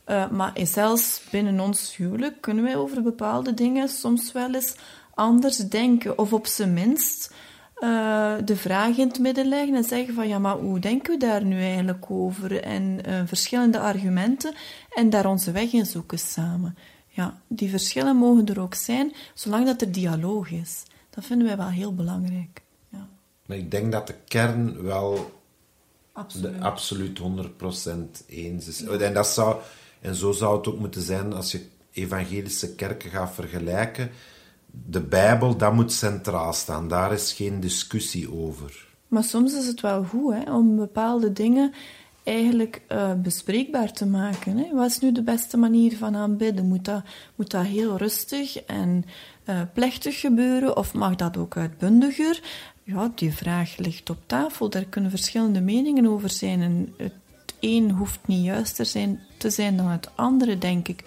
Eh, 0.05 0.31
maar 0.31 0.53
zelfs 0.63 1.23
binnen 1.31 1.61
ons 1.61 1.97
huwelijk 1.97 2.41
kunnen 2.41 2.65
wij 2.65 2.77
over 2.77 3.03
bepaalde 3.03 3.55
dingen 3.55 3.89
soms 3.89 4.33
wel 4.33 4.55
eens 4.55 4.75
anders 5.15 5.57
denken. 5.57 6.19
Of 6.19 6.33
op 6.33 6.47
zijn 6.47 6.73
minst 6.73 7.33
eh, 7.75 8.35
de 8.45 8.57
vraag 8.57 8.97
in 8.97 9.09
het 9.09 9.19
midden 9.19 9.49
leggen 9.49 9.75
en 9.75 9.85
zeggen 9.85 10.15
van 10.15 10.29
ja, 10.29 10.39
maar 10.39 10.57
hoe 10.57 10.79
denken 10.79 11.13
we 11.13 11.27
daar 11.27 11.45
nu 11.45 11.61
eigenlijk 11.61 12.11
over? 12.11 12.63
En 12.63 13.05
eh, 13.05 13.21
verschillende 13.25 13.79
argumenten 13.79 14.55
en 14.95 15.11
daar 15.11 15.27
onze 15.27 15.53
weg 15.53 15.73
in 15.73 15.87
zoeken 15.87 16.19
samen. 16.19 16.77
Ja, 17.17 17.41
die 17.47 17.71
verschillen 17.71 18.17
mogen 18.17 18.47
er 18.47 18.61
ook 18.61 18.75
zijn, 18.75 19.13
zolang 19.35 19.67
dat 19.67 19.81
er 19.81 19.93
dialoog 19.93 20.51
is. 20.51 20.83
Dat 21.11 21.25
vinden 21.25 21.47
wij 21.47 21.57
wel 21.57 21.69
heel 21.69 21.95
belangrijk. 21.95 22.63
Ja, 22.89 23.09
Maar 23.47 23.57
ik 23.57 23.71
denk 23.71 23.93
dat 23.93 24.07
de 24.07 24.15
kern 24.29 24.83
wel 24.83 25.41
absoluut. 26.13 26.55
de 26.55 26.61
absoluut 26.61 27.21
100% 27.21 28.27
eens 28.27 28.67
is. 28.67 28.83
En, 28.83 29.15
dat 29.15 29.27
zou, 29.27 29.57
en 30.01 30.15
zo 30.15 30.33
zou 30.33 30.57
het 30.57 30.67
ook 30.67 30.79
moeten 30.79 31.03
zijn 31.03 31.33
als 31.33 31.53
je 31.53 31.67
evangelische 31.93 32.75
kerken 32.75 33.11
gaat 33.11 33.35
vergelijken. 33.35 34.11
De 34.67 35.01
Bijbel, 35.01 35.57
dat 35.57 35.73
moet 35.73 35.93
centraal 35.93 36.53
staan. 36.53 36.89
Daar 36.89 37.13
is 37.13 37.33
geen 37.33 37.61
discussie 37.61 38.33
over. 38.33 38.87
Maar 39.09 39.25
soms 39.25 39.55
is 39.55 39.67
het 39.67 39.81
wel 39.81 40.05
goed 40.05 40.35
hè, 40.35 40.55
om 40.55 40.77
bepaalde 40.77 41.33
dingen 41.33 41.73
eigenlijk 42.27 42.83
eh, 42.89 43.13
bespreekbaar 43.13 43.93
te 43.93 44.07
maken. 44.07 44.57
Hè. 44.57 44.75
Wat 44.75 44.91
is 44.91 44.99
nu 44.99 45.13
de 45.13 45.23
beste 45.23 45.57
manier 45.57 45.97
van 45.97 46.17
aanbidden? 46.17 46.69
Moet 46.69 46.85
dat, 46.85 47.03
moet 47.35 47.51
dat 47.51 47.65
heel 47.65 47.97
rustig 47.97 48.57
en 48.65 49.05
eh, 49.45 49.61
plechtig 49.75 50.21
gebeuren 50.21 50.77
of 50.77 50.95
mag 50.95 51.17
dat 51.17 51.37
ook 51.37 51.57
uitbundiger? 51.57 52.41
Ja, 52.83 53.13
die 53.15 53.33
vraag 53.33 53.77
ligt 53.77 54.11
op 54.11 54.19
tafel. 54.27 54.71
Daar 54.71 54.85
kunnen 54.85 55.11
verschillende 55.11 55.61
meningen 55.61 56.07
over 56.07 56.31
zijn. 56.31 56.63
En 56.63 56.95
het 56.97 57.13
een 57.61 57.91
hoeft 57.91 58.21
niet 58.27 58.45
juister 58.45 58.87
zijn, 58.87 59.21
te 59.37 59.51
zijn 59.51 59.77
dan 59.77 59.87
het 59.87 60.11
andere, 60.15 60.59
denk 60.59 60.89
ik. 60.89 61.05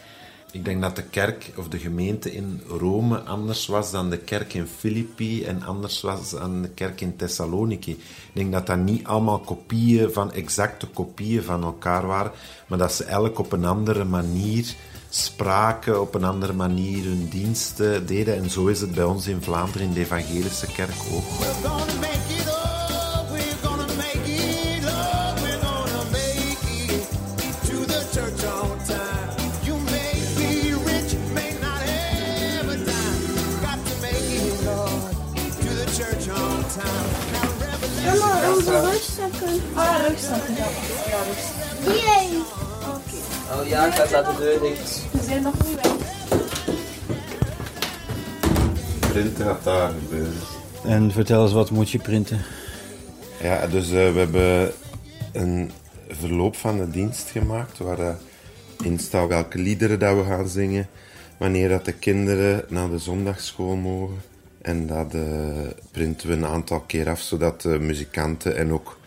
Ik 0.52 0.66
denk 0.66 0.82
dat 0.82 0.96
de 0.96 1.04
kerk 1.04 1.52
of 1.56 1.68
de 1.68 1.80
gemeente 1.80 2.34
in 2.34 2.62
Rome 2.68 3.20
anders 3.20 3.68
was 3.68 3.92
dan 3.92 4.10
de 4.10 4.18
kerk 4.18 4.54
in 4.54 4.68
Filippi 4.68 5.44
en 5.44 5.64
anders 5.64 6.02
was 6.02 6.30
dan 6.30 6.62
de 6.62 6.70
kerk 6.70 7.02
in 7.02 7.16
Thessaloniki. 7.16 7.92
Ik 7.92 8.00
denk 8.34 8.52
dat 8.52 8.68
dat 8.68 8.78
niet 8.78 9.06
allemaal 9.06 9.40
kopieën 9.40 10.12
van 10.12 10.34
exacte 10.34 10.88
kopieën 10.88 11.44
van 11.44 11.64
elkaar 11.64 12.08
waren, 12.08 12.32
maar 12.68 12.78
dat 12.78 12.94
ze 12.94 13.04
elk 13.04 13.40
op 13.40 13.52
een 13.52 13.66
andere 13.66 14.04
manier 14.04 14.76
spraken, 15.10 16.02
op 16.02 16.16
een 16.16 16.24
andere 16.24 16.54
manier 16.54 17.04
hun 17.04 17.28
diensten 17.30 18.06
deden. 18.06 18.36
En 18.36 18.50
zo 18.50 18.68
is 18.68 18.82
het 18.82 18.92
bij 18.92 19.04
ons 19.04 19.28
in 19.28 19.42
Vlaanderen 19.42 19.88
in 19.88 19.94
de 19.94 20.00
evangelische 20.00 20.68
kerk 20.68 20.96
ook. 21.12 22.59
Rugzakken. 39.20 39.62
Ah, 39.74 40.08
rugzakken. 40.08 40.54
Ja, 40.54 40.68
ja 41.10 41.20
rugzakken. 41.24 41.92
Die 42.32 42.44
Oh 43.52 43.68
ja, 43.68 43.86
ik 43.86 43.94
had 43.94 44.12
laten 44.12 44.36
de 44.36 44.42
deur 44.42 44.60
dicht. 44.60 45.02
We 45.12 45.24
zijn 45.24 45.42
nog 45.42 45.54
niet 45.66 45.76
weg. 45.82 45.92
Printen 49.12 49.46
gaat 49.46 49.64
daar 49.64 49.92
gebeuren. 49.92 50.34
En 50.84 51.12
vertel 51.12 51.44
eens, 51.44 51.54
wat 51.54 51.72
moet 51.72 51.90
je 51.90 51.98
printen? 51.98 52.42
Ja, 53.42 53.68
dus 53.68 53.86
eh, 53.86 53.92
we 53.92 54.20
hebben 54.20 54.72
een 55.34 55.72
verloop 56.10 56.56
van 56.56 56.78
de 56.78 56.90
dienst 56.90 57.30
gemaakt 57.30 57.78
waar 57.78 58.00
eh, 58.00 58.14
in 58.84 59.00
staat 59.00 59.28
welke 59.28 59.58
liederen 59.58 60.00
dat 60.00 60.16
we 60.16 60.24
gaan 60.24 60.48
zingen, 60.48 60.88
wanneer 61.38 61.70
dat 61.70 61.86
de 61.86 61.94
kinderen 61.94 62.66
naar 62.68 62.90
de 62.90 62.98
zondagschool 62.98 63.76
mogen. 63.76 64.22
En 64.62 64.88
dat 64.88 65.14
eh, 65.14 65.22
printen 65.92 66.28
we 66.28 66.34
een 66.34 66.46
aantal 66.46 66.80
keer 66.80 67.10
af, 67.10 67.20
zodat 67.20 67.62
de 67.62 67.80
muzikanten 67.80 68.56
en 68.56 68.74
ook 68.74 68.99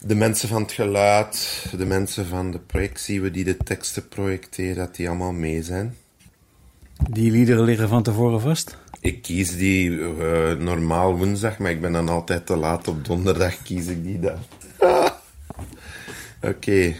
de 0.00 0.14
mensen 0.14 0.48
van 0.48 0.62
het 0.62 0.72
geluid, 0.72 1.66
de 1.76 1.86
mensen 1.86 2.26
van 2.26 2.50
de 2.50 2.58
projectie, 2.58 3.20
we 3.20 3.30
die 3.30 3.44
de 3.44 3.56
teksten 3.56 4.08
projecteren, 4.08 4.76
dat 4.76 4.96
die 4.96 5.08
allemaal 5.08 5.32
mee 5.32 5.62
zijn. 5.62 5.96
Die 7.10 7.30
liederen 7.30 7.64
liggen 7.64 7.88
van 7.88 8.02
tevoren 8.02 8.40
vast? 8.40 8.76
Ik 9.00 9.22
kies 9.22 9.56
die 9.56 10.00
eh, 10.00 10.56
normaal 10.56 11.16
woensdag, 11.16 11.58
maar 11.58 11.70
ik 11.70 11.80
ben 11.80 11.92
dan 11.92 12.08
altijd 12.08 12.46
te 12.46 12.56
laat. 12.56 12.88
Op 12.88 13.04
donderdag 13.04 13.62
kies 13.62 13.86
ik 13.86 14.04
die 14.04 14.20
dan. 14.20 14.38
Oké. 16.50 16.94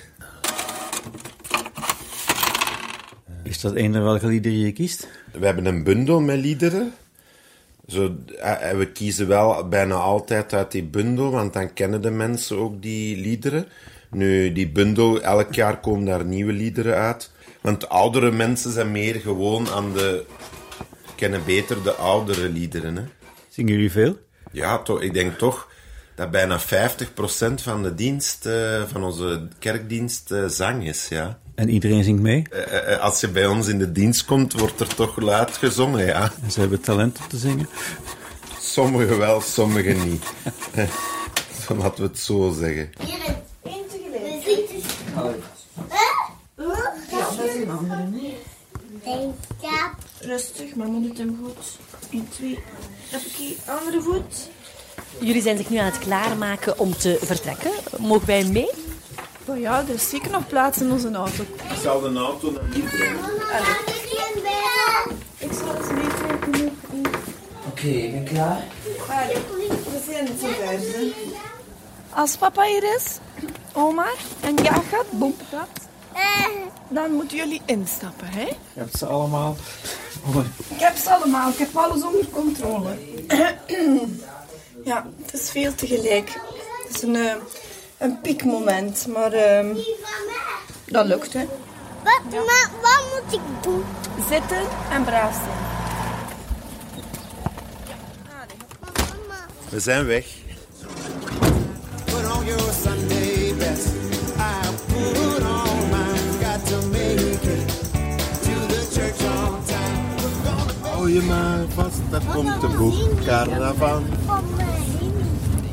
Is 3.43 3.61
dat 3.61 3.75
eender 3.75 4.03
welke 4.03 4.27
liederen 4.27 4.59
je 4.59 4.73
kiest? 4.73 5.09
We 5.33 5.47
hebben 5.47 5.67
een 5.67 5.85
bundel 5.85 6.21
met 6.21 6.39
liederen. 6.39 6.93
Zo, 7.91 8.17
eh, 8.39 8.71
eh, 8.71 8.77
we 8.77 8.93
kiezen 8.93 9.29
wel 9.29 9.69
bijna 9.69 9.95
altijd 9.95 10.53
uit 10.53 10.73
die 10.73 10.85
bundel, 10.85 11.31
want 11.31 11.53
dan 11.53 11.73
kennen 11.73 12.03
de 12.03 12.11
mensen 12.11 12.57
ook 12.57 12.83
die 12.83 13.17
liederen. 13.17 13.67
Nu, 14.11 14.53
die 14.53 14.69
bundel, 14.69 15.21
elk 15.21 15.55
jaar 15.55 15.81
komen 15.81 16.05
daar 16.05 16.25
nieuwe 16.25 16.53
liederen 16.53 16.97
uit. 16.97 17.31
Want 17.61 17.89
oudere 17.89 18.31
mensen 18.31 18.73
zijn 18.73 18.91
meer 18.91 19.15
gewoon 19.15 19.69
aan 19.69 19.93
de... 19.93 20.25
kennen 21.15 21.45
beter 21.45 21.83
de 21.83 21.93
oudere 21.93 22.49
liederen, 22.49 22.97
hè. 22.97 23.03
Zingen 23.49 23.73
jullie 23.73 23.91
veel? 23.91 24.17
Ja, 24.53 24.79
toch, 24.79 25.03
ik 25.03 25.15
denk 25.15 25.39
toch 25.39 25.69
dat 26.15 26.31
bijna 26.31 26.61
50% 26.61 26.65
van 27.63 27.83
de 27.83 27.95
dienst, 27.95 28.47
eh, 28.47 28.83
van 28.87 29.05
onze 29.05 29.49
kerkdienst, 29.59 30.35
zang 30.47 30.87
is, 30.87 31.09
ja. 31.09 31.39
En 31.61 31.69
iedereen 31.69 32.05
zingt 32.05 32.23
mee? 32.23 32.43
Eh, 32.51 32.93
eh, 32.93 33.01
als 33.01 33.21
je 33.21 33.29
bij 33.29 33.47
ons 33.47 33.67
in 33.69 33.79
de 33.79 33.93
dienst 33.93 34.25
komt, 34.25 34.53
wordt 34.53 34.81
er 34.81 34.95
toch 34.95 35.21
luid 35.21 35.57
gezongen, 35.57 36.07
ja. 36.07 36.33
En 36.43 36.51
ze 36.51 36.61
hebben 36.61 36.81
talent 36.81 37.19
om 37.19 37.29
te 37.29 37.37
zingen? 37.37 37.69
Sommigen 38.61 39.19
wel, 39.19 39.41
sommigen 39.41 40.09
niet. 40.09 40.25
Dan 41.69 41.79
laten 41.83 42.03
we 42.03 42.09
het 42.09 42.19
zo 42.19 42.55
zeggen. 42.59 42.91
Eén 43.63 43.83
tegelijk. 43.89 44.45
Ja, 47.11 47.29
dat 47.37 47.45
is 47.45 47.63
een 47.63 47.71
andere. 47.71 48.09
Nee. 49.05 49.31
Ja. 49.61 49.95
Rustig, 50.21 50.75
maar 50.75 50.87
moet 50.87 51.09
het 51.09 51.19
hem 51.19 51.39
goed. 51.43 51.79
1, 52.11 52.29
2. 52.29 52.59
Even 53.13 53.57
andere 53.79 54.03
voet. 54.03 54.49
Jullie 55.21 55.43
zijn 55.43 55.57
zich 55.57 55.71
nu 55.71 55.77
aan 55.77 55.85
het 55.85 55.99
klaarmaken 55.99 56.79
om 56.79 56.97
te 56.97 57.19
vertrekken. 57.23 57.73
Mogen 57.99 58.27
wij 58.27 58.45
mee? 58.45 58.71
Oh 59.45 59.59
ja, 59.59 59.81
er 59.81 59.95
is 59.95 60.09
zeker 60.09 60.31
nog 60.31 60.47
plaats 60.47 60.81
in 60.81 60.91
onze 60.91 61.13
auto. 61.13 61.43
Ik 61.43 61.81
zal 61.83 62.01
de 62.01 62.19
auto 62.19 62.51
naar 62.51 62.63
hier 62.73 62.83
brengen. 62.83 63.19
Ik 65.39 65.53
zal 65.53 65.77
eens 65.77 65.91
meetrekken. 65.91 66.79
Oké, 67.69 67.87
ik 67.87 68.13
ben 68.13 68.25
klaar. 68.25 68.63
We 68.87 70.03
zijn 70.11 70.29
zover. 70.41 71.13
Als 72.15 72.37
papa 72.37 72.65
hier 72.65 72.95
is, 72.97 73.19
oma 73.73 74.07
en 74.41 74.57
ja 74.57 74.73
gaat, 74.73 75.11
boem, 75.11 75.35
dat, 75.51 75.69
dan 76.89 77.13
moeten 77.13 77.37
jullie 77.37 77.63
instappen, 77.67 78.27
hè? 78.27 78.45
Je 78.45 78.55
hebt 78.73 78.99
ze 78.99 79.07
allemaal. 79.07 79.57
Ik 80.69 80.81
heb 80.81 80.97
ze 80.97 81.11
allemaal, 81.11 81.51
ik 81.51 81.59
heb 81.59 81.77
alles 81.77 82.03
onder 82.03 82.29
controle. 82.33 82.97
ja, 84.85 85.07
het 85.23 85.41
is 85.41 85.51
veel 85.51 85.75
tegelijk. 85.75 86.41
Het 86.87 86.97
is 86.97 87.03
een, 87.03 87.17
eh, 87.17 87.35
een 88.01 88.21
piekmoment, 88.21 89.07
maar 89.07 89.33
ehm, 89.33 89.77
dat 90.87 91.07
lukt, 91.07 91.33
hè. 91.33 91.45
Wat, 92.05 92.21
maar 92.33 92.71
wat 92.83 93.05
moet 93.13 93.33
ik 93.33 93.41
doen? 93.63 93.85
Zitten 94.29 94.63
en 94.91 95.05
braaf 95.05 95.35
zijn. 95.35 95.69
We 99.69 99.81
zijn 99.81 100.07
weg. 100.07 100.27
Hou 110.81 111.13
je 111.13 111.23
maar 111.23 111.65
vast, 111.75 111.99
daar 112.11 112.23
komt 112.35 112.61
de 112.61 112.69
boekcaravan. 112.69 114.05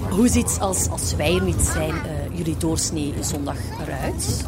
Hoe 0.10 0.28
ziet 0.28 0.58
als, 0.60 0.90
als 0.90 1.16
wij 1.16 1.36
er 1.36 1.42
niet 1.42 1.62
zijn 1.74 1.92
eh, 1.92 2.17
jullie 2.38 2.58
doorsnee 2.58 3.14
zondag 3.22 3.58
eruit? 3.82 4.46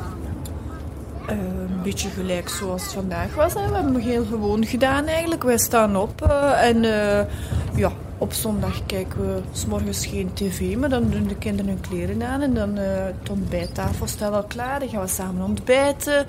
Eh, 1.28 1.38
een 1.80 1.84
beetje 1.84 2.10
gelijk 2.10 2.50
zoals 2.50 2.84
het 2.84 2.92
vandaag 2.92 3.36
was. 3.36 3.54
Hè. 3.54 3.68
We 3.68 3.76
hebben 3.76 3.94
het 3.94 4.04
heel 4.04 4.26
gewoon 4.26 4.66
gedaan 4.66 5.06
eigenlijk. 5.06 5.44
Wij 5.44 5.58
staan 5.58 5.96
op 5.96 6.22
eh, 6.22 6.68
en 6.68 6.84
eh, 6.84 7.26
ja, 7.76 7.92
op 8.18 8.34
zondag 8.34 8.86
kijken 8.86 9.20
we 9.20 9.42
s 9.94 10.06
geen 10.06 10.34
tv, 10.34 10.76
maar 10.76 10.90
dan 10.90 11.10
doen 11.10 11.28
de 11.28 11.36
kinderen 11.36 11.72
hun 11.72 11.82
kleren 11.82 12.24
aan 12.24 12.42
en 12.42 12.54
dan 12.54 12.78
eh 12.78 13.06
de 13.24 13.32
ontbijttafel 13.32 14.32
al 14.32 14.44
klaar. 14.44 14.80
Dan 14.80 14.90
gaan 14.90 15.02
we 15.02 15.08
samen 15.08 15.46
ontbijten. 15.46 16.26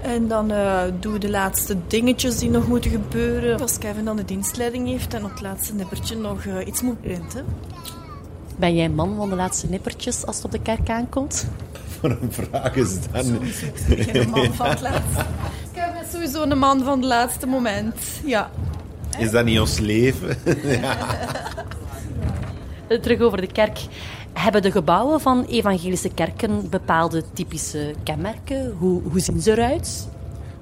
En 0.00 0.28
dan 0.28 0.50
eh, 0.50 0.82
doen 1.00 1.12
we 1.12 1.18
de 1.18 1.30
laatste 1.30 1.76
dingetjes 1.86 2.38
die 2.38 2.50
nog 2.50 2.68
moeten 2.68 2.90
gebeuren. 2.90 3.60
Als 3.60 3.78
Kevin 3.78 4.04
dan 4.04 4.16
de 4.16 4.24
dienstleiding 4.24 4.88
heeft 4.88 5.14
en 5.14 5.24
op 5.24 5.30
het 5.30 5.40
laatste 5.40 5.74
nippertje 5.74 6.16
nog 6.16 6.46
iets 6.66 6.82
moet 6.82 7.00
printen. 7.00 7.44
Ben 8.60 8.74
jij 8.74 8.88
man 8.88 9.16
van 9.16 9.28
de 9.28 9.34
laatste 9.36 9.66
nippertjes 9.66 10.26
als 10.26 10.36
het 10.36 10.44
op 10.44 10.50
de 10.50 10.60
kerk 10.60 10.90
aankomt? 10.90 11.46
Voor 11.98 12.10
een 12.10 12.32
vraag 12.32 12.74
is 12.74 12.94
dat... 13.12 13.26
Geen 13.88 14.30
man 14.30 14.54
van 14.54 14.68
het 14.68 14.80
laatste. 14.80 15.24
Kevin 15.72 16.00
is 16.02 16.10
sowieso 16.12 16.42
een 16.42 16.58
man 16.58 16.82
van 16.84 16.98
het 16.98 17.08
laatste 17.08 17.46
moment. 17.46 17.94
Ja. 18.24 18.50
Is 19.18 19.30
dat 19.30 19.44
niet 19.44 19.60
ons 19.60 19.78
leven? 19.78 20.36
Eh, 22.88 22.98
Terug 22.98 23.20
over 23.20 23.40
de 23.40 23.46
kerk. 23.46 23.78
Hebben 24.32 24.62
de 24.62 24.70
gebouwen 24.70 25.20
van 25.20 25.44
evangelische 25.44 26.08
kerken 26.08 26.68
bepaalde 26.70 27.22
typische 27.32 27.94
kenmerken? 28.02 28.74
Hoe, 28.78 29.02
hoe 29.02 29.20
zien 29.20 29.40
ze 29.40 29.50
eruit? 29.50 30.08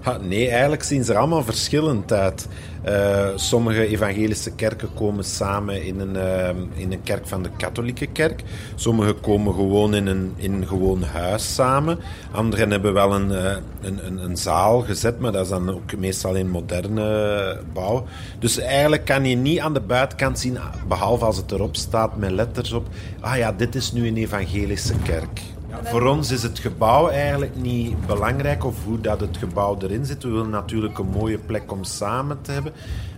Ha, 0.08 0.18
nee, 0.22 0.48
eigenlijk 0.48 0.82
zien 0.82 1.04
ze 1.04 1.12
er 1.12 1.18
allemaal 1.18 1.44
verschillend 1.44 2.12
uit. 2.12 2.48
Eh, 2.82 3.28
sommige 3.34 3.86
evangelische 3.86 4.50
kerken 4.50 4.88
komen 4.94 5.24
samen 5.24 5.84
in 5.84 6.00
een, 6.00 6.16
eh, 6.16 6.48
in 6.74 6.92
een 6.92 7.02
kerk 7.02 7.26
van 7.26 7.42
de 7.42 7.50
katholieke 7.56 8.06
kerk. 8.06 8.42
Sommige 8.74 9.12
komen 9.12 9.54
gewoon 9.54 9.94
in 9.94 10.06
een, 10.06 10.32
in 10.36 10.52
een 10.52 10.66
gewoon 10.66 11.02
huis 11.02 11.54
samen. 11.54 11.98
Anderen 12.32 12.70
hebben 12.70 12.92
wel 12.92 13.14
een, 13.14 13.32
eh, 13.32 13.56
een, 13.80 14.06
een, 14.06 14.24
een 14.24 14.36
zaal 14.36 14.80
gezet, 14.80 15.18
maar 15.18 15.32
dat 15.32 15.44
is 15.44 15.50
dan 15.50 15.70
ook 15.70 15.96
meestal 15.96 16.34
in 16.34 16.50
moderne 16.50 17.60
bouw. 17.72 18.04
Dus 18.38 18.58
eigenlijk 18.58 19.04
kan 19.04 19.24
je 19.24 19.36
niet 19.36 19.60
aan 19.60 19.74
de 19.74 19.80
buitenkant 19.80 20.38
zien, 20.38 20.58
behalve 20.88 21.24
als 21.24 21.36
het 21.36 21.52
erop 21.52 21.76
staat 21.76 22.16
met 22.16 22.30
letters 22.30 22.72
op. 22.72 22.86
Ah 23.20 23.36
ja, 23.36 23.52
dit 23.52 23.74
is 23.74 23.92
nu 23.92 24.06
een 24.06 24.16
evangelische 24.16 24.94
kerk. 25.04 25.40
Voor 25.82 26.02
ons 26.02 26.30
is 26.30 26.42
het 26.42 26.58
gebouw 26.58 27.08
eigenlijk 27.08 27.56
niet 27.56 28.06
belangrijk 28.06 28.64
of 28.64 28.84
hoe 28.84 29.00
dat 29.00 29.20
het 29.20 29.36
gebouw 29.36 29.78
erin 29.80 30.06
zit. 30.06 30.22
We 30.22 30.28
willen 30.28 30.50
natuurlijk 30.50 30.98
een 30.98 31.08
mooie 31.08 31.38
plek 31.38 31.72
om 31.72 31.84
samen 31.84 32.42
te 32.42 32.52
hebben. 32.52 32.72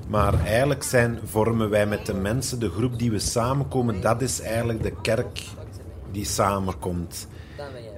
Maar 0.09 0.44
eigenlijk 0.44 0.83
zijn, 0.83 1.18
vormen 1.25 1.70
wij 1.70 1.87
met 1.87 2.07
de 2.07 2.14
mensen, 2.14 2.61
de 2.61 2.70
groep 2.70 2.99
die 2.99 3.11
we 3.11 3.18
samenkomen, 3.18 4.01
dat 4.01 4.23
is 4.23 4.40
eigenlijk 4.40 4.83
de 4.83 4.92
kerk 5.03 5.40
die 6.12 6.25
samenkomt. 6.25 7.29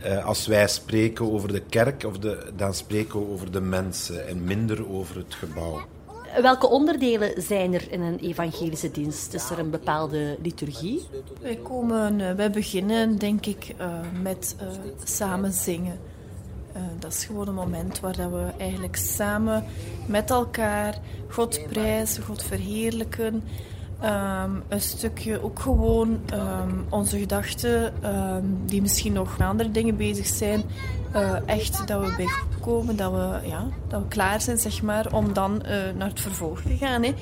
Eh, 0.02 0.24
als 0.24 0.46
wij 0.46 0.68
spreken 0.68 1.32
over 1.32 1.52
de 1.52 1.60
kerk, 1.60 2.04
of 2.04 2.18
de, 2.18 2.52
dan 2.56 2.74
spreken 2.74 3.20
we 3.20 3.32
over 3.32 3.52
de 3.52 3.60
mensen 3.60 4.28
en 4.28 4.44
minder 4.44 4.90
over 4.92 5.16
het 5.16 5.34
gebouw. 5.34 5.80
Welke 6.40 6.68
onderdelen 6.68 7.42
zijn 7.42 7.74
er 7.74 7.92
in 7.92 8.00
een 8.00 8.18
evangelische 8.18 8.90
dienst? 8.90 9.34
Is 9.34 9.50
er 9.50 9.58
een 9.58 9.70
bepaalde 9.70 10.36
liturgie? 10.42 11.06
Wij, 11.40 11.56
komen, 11.56 12.20
eh, 12.20 12.34
wij 12.34 12.50
beginnen, 12.50 13.18
denk 13.18 13.46
ik, 13.46 13.74
eh, 13.76 13.98
met 14.22 14.56
eh, 14.58 14.66
samen 15.04 15.52
zingen. 15.52 15.98
Dat 16.98 17.12
is 17.12 17.24
gewoon 17.24 17.48
een 17.48 17.54
moment 17.54 18.00
waar 18.00 18.16
dat 18.16 18.30
we 18.30 18.52
eigenlijk 18.58 18.96
samen 18.96 19.64
met 20.06 20.30
elkaar 20.30 20.98
God 21.28 21.60
prijzen, 21.68 22.22
God 22.22 22.42
verheerlijken. 22.42 23.42
Ehm, 24.02 24.50
een 24.68 24.80
stukje 24.80 25.42
ook 25.42 25.58
gewoon 25.60 26.20
ehm, 26.26 26.70
onze 26.88 27.18
gedachten, 27.18 28.02
ehm, 28.02 28.44
die 28.66 28.82
misschien 28.82 29.12
nog 29.12 29.38
met 29.38 29.48
andere 29.48 29.70
dingen 29.70 29.96
bezig 29.96 30.26
zijn, 30.26 30.62
eh, 31.12 31.48
echt 31.48 31.86
dat 31.86 32.00
we 32.00 32.14
bij 32.16 32.28
komen, 32.60 32.96
dat 32.96 33.12
we, 33.12 33.48
ja, 33.48 33.66
dat 33.88 34.02
we 34.02 34.08
klaar 34.08 34.40
zijn, 34.40 34.58
zeg 34.58 34.82
maar, 34.82 35.12
om 35.12 35.32
dan 35.32 35.62
eh, 35.62 35.76
naar 35.96 36.08
het 36.08 36.20
vervolg 36.20 36.60
te 36.60 36.76
gaan. 36.76 37.02
Hè. 37.02 37.14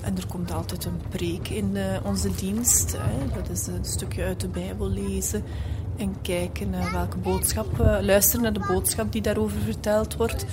En 0.00 0.16
er 0.16 0.26
komt 0.28 0.52
altijd 0.52 0.84
een 0.84 1.00
preek 1.08 1.48
in 1.48 1.76
eh, 1.76 1.84
onze 2.04 2.34
dienst. 2.34 2.96
Hè. 2.98 3.34
Dat 3.34 3.48
is 3.50 3.66
een 3.66 3.84
stukje 3.84 4.24
uit 4.24 4.40
de 4.40 4.48
Bijbel 4.48 4.90
lezen 4.90 5.42
en 5.96 6.16
kijken 6.22 6.70
naar 6.70 6.92
welke 6.92 7.16
boodschap, 7.16 7.80
eh, 7.80 7.96
luisteren 8.00 8.42
naar 8.42 8.52
de 8.52 8.66
boodschap 8.68 9.12
die 9.12 9.22
daarover 9.22 9.60
verteld 9.60 10.16
wordt. 10.16 10.46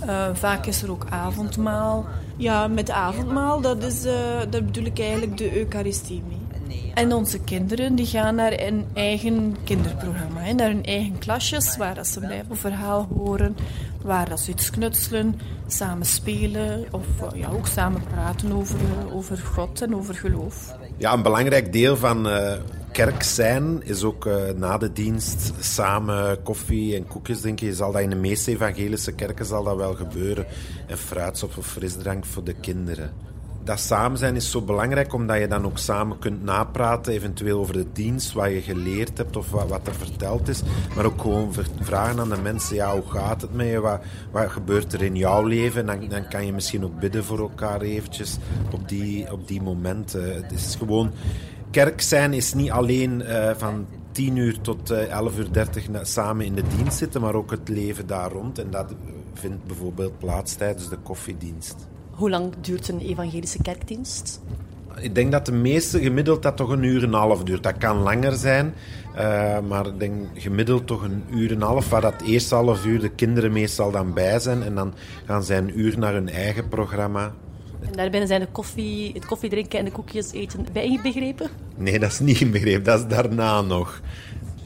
Eh, 0.00 0.28
vaak 0.32 0.66
is 0.66 0.82
er 0.82 0.90
ook 0.90 1.06
avondmaal. 1.10 2.06
Ja, 2.36 2.68
met 2.68 2.90
avondmaal, 2.90 3.60
dat 3.60 3.82
is, 3.82 4.04
eh, 4.04 4.12
daar 4.50 4.64
bedoel 4.64 4.84
ik 4.84 4.98
eigenlijk 4.98 5.36
de 5.36 5.56
Eucharistie 5.56 6.22
mee. 6.28 6.40
En 6.94 7.12
onze 7.12 7.40
kinderen 7.40 7.94
die 7.94 8.06
gaan 8.06 8.34
naar 8.34 8.60
een 8.60 8.84
eigen 8.94 9.56
kinderprogramma, 9.64 10.40
hè, 10.40 10.52
naar 10.52 10.68
hun 10.68 10.84
eigen 10.84 11.18
klasjes, 11.18 11.76
waar 11.76 11.94
dat 11.94 12.06
ze 12.06 12.20
een 12.20 12.28
Bijbelverhaal 12.28 13.08
horen, 13.16 13.56
waar 14.02 14.28
dat 14.28 14.40
ze 14.40 14.50
iets 14.50 14.70
knutselen, 14.70 15.40
samen 15.66 16.06
spelen 16.06 16.84
of 16.90 17.06
eh, 17.20 17.40
ja, 17.40 17.48
ook 17.48 17.66
samen 17.66 18.02
praten 18.10 18.52
over, 18.52 18.78
eh, 18.78 19.14
over 19.16 19.38
God 19.38 19.82
en 19.82 19.94
over 19.94 20.14
geloof. 20.14 20.74
Ja, 20.96 21.12
een 21.12 21.22
belangrijk 21.22 21.72
deel 21.72 21.96
van 21.96 22.28
eh, 22.28 22.52
kerk 22.92 23.22
zijn 23.22 23.82
is 23.82 24.04
ook 24.04 24.26
eh, 24.26 24.36
na 24.56 24.78
de 24.78 24.92
dienst 24.92 25.52
samen 25.60 26.42
koffie 26.42 26.96
en 26.96 27.06
koekjes 27.06 27.40
drinken. 27.40 27.66
Je 27.66 27.74
zal 27.74 27.92
dat 27.92 28.02
in 28.02 28.10
de 28.10 28.16
meeste 28.16 28.50
evangelische 28.50 29.12
kerken 29.12 29.44
zal 29.44 29.64
dat 29.64 29.76
wel 29.76 29.94
gebeuren. 29.94 30.46
En 30.86 30.98
fruitsop 30.98 31.56
of 31.56 31.66
frisdrank 31.66 32.24
voor 32.24 32.44
de 32.44 32.54
kinderen. 32.54 33.12
Dat 33.64 33.80
samen 33.80 34.18
zijn 34.18 34.36
is 34.36 34.50
zo 34.50 34.62
belangrijk 34.62 35.12
omdat 35.12 35.38
je 35.38 35.48
dan 35.48 35.64
ook 35.64 35.78
samen 35.78 36.18
kunt 36.18 36.42
napraten, 36.42 37.12
eventueel 37.12 37.58
over 37.58 37.72
de 37.72 37.86
dienst, 37.92 38.32
wat 38.32 38.50
je 38.50 38.60
geleerd 38.60 39.18
hebt 39.18 39.36
of 39.36 39.50
wat, 39.50 39.86
er 39.86 39.94
verteld 39.94 40.48
is. 40.48 40.62
Maar 40.96 41.04
ook 41.04 41.20
gewoon 41.20 41.52
vragen 41.80 42.20
aan 42.20 42.28
de 42.28 42.40
mensen, 42.42 42.76
ja, 42.76 42.92
hoe 42.92 43.10
gaat 43.10 43.40
het 43.40 43.54
met 43.54 43.66
je? 43.66 43.80
Wat, 43.80 44.00
wat 44.30 44.50
gebeurt 44.50 44.92
er 44.92 45.02
in 45.02 45.16
jouw 45.16 45.44
leven? 45.44 45.80
En 45.88 45.98
dan, 45.98 46.08
dan 46.08 46.28
kan 46.28 46.46
je 46.46 46.52
misschien 46.52 46.84
ook 46.84 47.00
bidden 47.00 47.24
voor 47.24 47.38
elkaar 47.38 47.80
eventjes 47.80 48.36
op 48.72 48.88
die, 48.88 49.32
op 49.32 49.48
die 49.48 49.62
momenten. 49.62 50.34
Het 50.34 50.52
is 50.52 50.74
gewoon... 50.78 51.12
Kerk 51.70 52.00
zijn 52.00 52.32
is 52.32 52.54
niet 52.54 52.70
alleen 52.70 53.22
eh, 53.22 53.50
van 53.56 53.86
10 54.12 54.36
uur 54.36 54.60
tot 54.60 54.90
eh 54.90 55.10
11 55.10 55.38
uur 55.38 55.52
30 55.52 55.88
na- 55.88 56.04
samen 56.04 56.46
in 56.46 56.54
de 56.54 56.62
dienst 56.76 56.98
zitten, 56.98 57.20
maar 57.20 57.34
ook 57.34 57.50
het 57.50 57.68
leven 57.68 58.06
daar 58.06 58.30
rond. 58.32 58.58
En 58.58 58.70
dat 58.70 58.94
vindt 59.34 59.64
bijvoorbeeld 59.66 60.18
plaats 60.18 60.54
tijdens 60.54 60.88
de 60.88 60.96
koffiedienst. 61.02 61.76
Hoe 62.10 62.30
lang 62.30 62.52
duurt 62.60 62.88
een 62.88 63.00
evangelische 63.00 63.62
kerkdienst? 63.62 64.40
Ik 65.00 65.14
denk 65.14 65.32
dat 65.32 65.46
de 65.46 65.52
meeste 65.52 66.00
gemiddeld 66.00 66.42
dat 66.42 66.56
toch 66.56 66.68
een 66.70 66.82
uur 66.82 67.02
en 67.02 67.08
een 67.08 67.14
half 67.14 67.42
duurt. 67.44 67.62
Dat 67.62 67.76
kan 67.78 67.96
langer 67.96 68.32
zijn, 68.32 68.74
eh, 69.14 69.58
maar 69.68 69.86
ik 69.86 69.98
denk 69.98 70.14
gemiddeld 70.34 70.86
toch 70.86 71.02
een 71.02 71.24
uur 71.30 71.50
en 71.50 71.56
een 71.56 71.62
half, 71.62 71.88
waar 71.88 72.00
dat 72.00 72.22
eerste 72.22 72.54
half 72.54 72.84
uur 72.86 73.00
de 73.00 73.08
kinderen 73.08 73.52
meestal 73.52 73.90
dan 73.90 74.12
bij 74.14 74.38
zijn. 74.40 74.62
En 74.62 74.74
dan 74.74 74.94
gaan 75.26 75.44
zij 75.44 75.58
een 75.58 75.80
uur 75.80 75.98
naar 75.98 76.12
hun 76.12 76.28
eigen 76.28 76.68
programma. 76.68 77.32
En 77.86 77.92
daarbinnen 77.92 78.28
zijn 78.28 78.40
de 78.40 78.46
koffie, 78.52 79.12
het 79.12 79.26
koffiedrinken 79.26 79.78
en 79.78 79.84
de 79.84 79.90
koekjes 79.90 80.32
eten 80.32 80.66
bij 80.72 80.84
inbegrepen? 80.84 81.48
Nee, 81.76 81.98
dat 81.98 82.10
is 82.10 82.18
niet 82.18 82.40
inbegrepen, 82.40 82.84
dat 82.84 83.00
is 83.00 83.06
daarna 83.06 83.60
nog. 83.60 84.00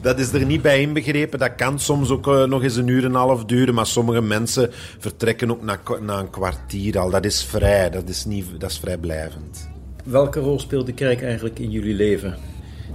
Dat 0.01 0.19
is 0.19 0.33
er 0.33 0.45
niet 0.45 0.61
bij 0.61 0.81
inbegrepen. 0.81 1.39
Dat 1.39 1.55
kan 1.55 1.79
soms 1.79 2.09
ook 2.09 2.27
eh, 2.27 2.43
nog 2.43 2.63
eens 2.63 2.75
een 2.75 2.87
uur 2.87 3.03
en 3.03 3.09
een 3.09 3.15
half 3.15 3.45
duren, 3.45 3.73
maar 3.73 3.85
sommige 3.85 4.21
mensen 4.21 4.69
vertrekken 4.99 5.51
ook 5.51 5.61
na, 5.61 5.79
na 6.01 6.19
een 6.19 6.29
kwartier 6.29 6.99
al. 6.99 7.09
Dat 7.09 7.25
is 7.25 7.43
vrij, 7.43 7.89
dat 7.89 8.09
is, 8.09 8.25
niet, 8.25 8.45
dat 8.59 8.69
is 8.69 8.77
vrijblijvend. 8.77 9.69
Welke 10.03 10.39
rol 10.39 10.59
speelt 10.59 10.85
de 10.85 10.93
kerk 10.93 11.21
eigenlijk 11.21 11.59
in 11.59 11.71
jullie 11.71 11.93
leven? 11.93 12.37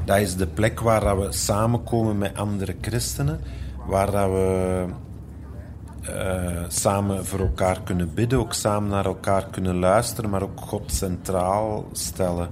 Dat 0.04 0.18
is 0.18 0.37
de 0.37 0.46
plek 0.46 0.80
waar 0.80 1.00
dat 1.00 1.18
we 1.18 1.33
samenkomen 1.33 2.18
met 2.18 2.37
andere 2.37 2.74
christenen, 2.80 3.40
waar 3.87 4.11
dat 4.11 4.30
we 4.30 4.85
eh, 6.02 6.64
samen 6.68 7.26
voor 7.26 7.38
elkaar 7.38 7.80
kunnen 7.82 8.14
bidden, 8.14 8.38
ook 8.38 8.52
samen 8.52 8.90
naar 8.90 9.04
elkaar 9.04 9.46
kunnen 9.50 9.78
luisteren, 9.78 10.30
maar 10.30 10.42
ook 10.42 10.60
God 10.60 10.92
centraal 10.92 11.88
stellen. 11.92 12.48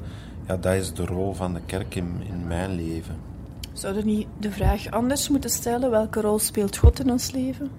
Ja, 0.46 0.56
dat 0.56 0.74
is 0.74 0.92
de 0.92 1.04
rol 1.04 1.34
van 1.34 1.54
de 1.54 1.60
kerk 1.66 1.94
in, 1.94 2.22
in 2.28 2.46
mijn 2.46 2.74
leven. 2.74 3.16
Zouden 3.72 4.04
we 4.04 4.10
niet 4.10 4.26
de 4.38 4.50
vraag 4.50 4.90
anders 4.90 5.28
moeten 5.28 5.50
stellen? 5.50 5.90
Welke 5.90 6.20
rol 6.20 6.38
speelt 6.38 6.76
God 6.76 7.00
in 7.00 7.10
ons 7.10 7.30
leven? 7.30 7.70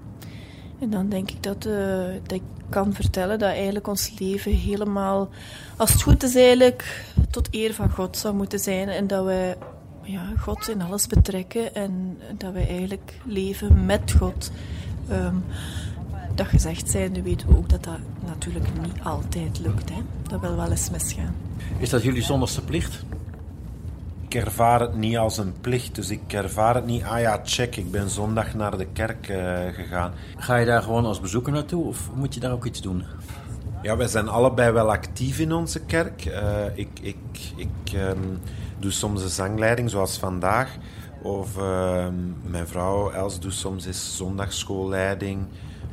En 0.80 0.90
dan 0.90 1.10
denk 1.10 1.32
ik 1.32 1.44
dat, 1.44 1.66
eh, 1.66 1.74
dat 2.22 2.32
ik 2.32 2.42
kan 2.70 2.94
vertellen 2.94 3.40
dat 3.40 3.50
eigenlijk 3.50 3.88
ons 3.88 4.14
leven 4.20 4.52
helemaal, 4.52 5.30
als 5.78 5.94
het 5.94 6.02
goed 6.02 6.24
is, 6.24 6.36
eigenlijk 6.36 7.06
tot 7.30 7.48
eer 7.52 7.74
van 7.74 7.90
God 7.90 8.18
zou 8.18 8.36
moeten 8.36 8.60
zijn. 8.60 8.88
En 8.90 9.08
dat 9.08 9.26
wij 9.26 9.58
ja, 10.02 10.34
God 10.38 10.70
in 10.70 10.82
alles 10.82 11.08
betrekken 11.08 11.76
en 11.76 12.18
dat 12.38 12.54
wij 12.54 12.68
eigenlijk 12.68 13.14
leven 13.26 13.86
met 13.86 14.12
God. 14.18 14.52
Ehm, 15.10 15.36
dat 16.36 16.48
gezegd 16.48 16.90
zijnde 16.90 17.22
weten 17.22 17.48
we 17.48 17.58
ook 17.58 17.70
dat 17.70 17.84
dat 17.84 18.00
natuurlijk 18.26 18.66
niet 18.82 19.04
altijd 19.04 19.60
lukt. 19.60 19.90
Hè? 19.90 20.02
Dat 20.28 20.42
wil 20.42 20.56
wel 20.56 20.70
eens 20.70 20.90
misgaan. 20.90 21.36
Is 21.78 21.90
dat 21.90 22.04
jullie 22.04 22.22
zondagse 22.22 22.62
plicht? 22.62 23.06
Ik 24.28 24.36
ervaar 24.36 24.80
het 24.80 24.96
niet 24.96 25.18
als 25.18 25.38
een 25.38 25.54
plicht, 25.62 25.96
dus 25.96 26.10
ik 26.10 26.34
ervaar 26.34 26.76
het 26.76 26.86
niet, 26.86 27.04
ah 27.04 27.20
ja, 27.20 27.40
check, 27.44 27.76
ik 27.76 27.92
ben 27.92 28.10
zondag 28.10 28.54
naar 28.54 28.78
de 28.78 28.88
kerk 28.94 29.30
eh, 29.30 29.74
gegaan. 29.74 30.14
Ga 30.38 30.56
je 30.56 30.66
daar 30.66 30.82
gewoon 30.82 31.06
als 31.06 31.20
bezoeker 31.20 31.52
naartoe 31.54 31.86
of 31.86 32.10
moet 32.16 32.34
je 32.34 32.40
daar 32.40 32.52
ook 32.52 32.66
iets 32.66 32.82
doen? 32.82 33.04
Ja, 33.82 33.98
wij 33.98 34.08
zijn 34.08 34.28
allebei 34.28 34.72
wel 34.72 34.92
actief 34.92 35.40
in 35.40 35.54
onze 35.54 35.80
kerk. 35.80 36.26
Eh, 36.26 36.66
ik 36.74 36.90
ik, 37.02 37.16
ik 37.56 37.94
ehm, 37.94 38.18
doe 38.80 38.92
soms 38.92 39.24
een 39.24 39.30
zangleiding, 39.30 39.90
zoals 39.90 40.18
vandaag. 40.18 40.78
Of 41.22 41.58
eh, 41.58 42.08
mijn 42.42 42.68
vrouw 42.68 43.10
Els 43.12 43.40
doet 43.40 43.54
soms 43.54 43.86
eens 43.86 44.18
zondagschoolleiding. 44.18 45.46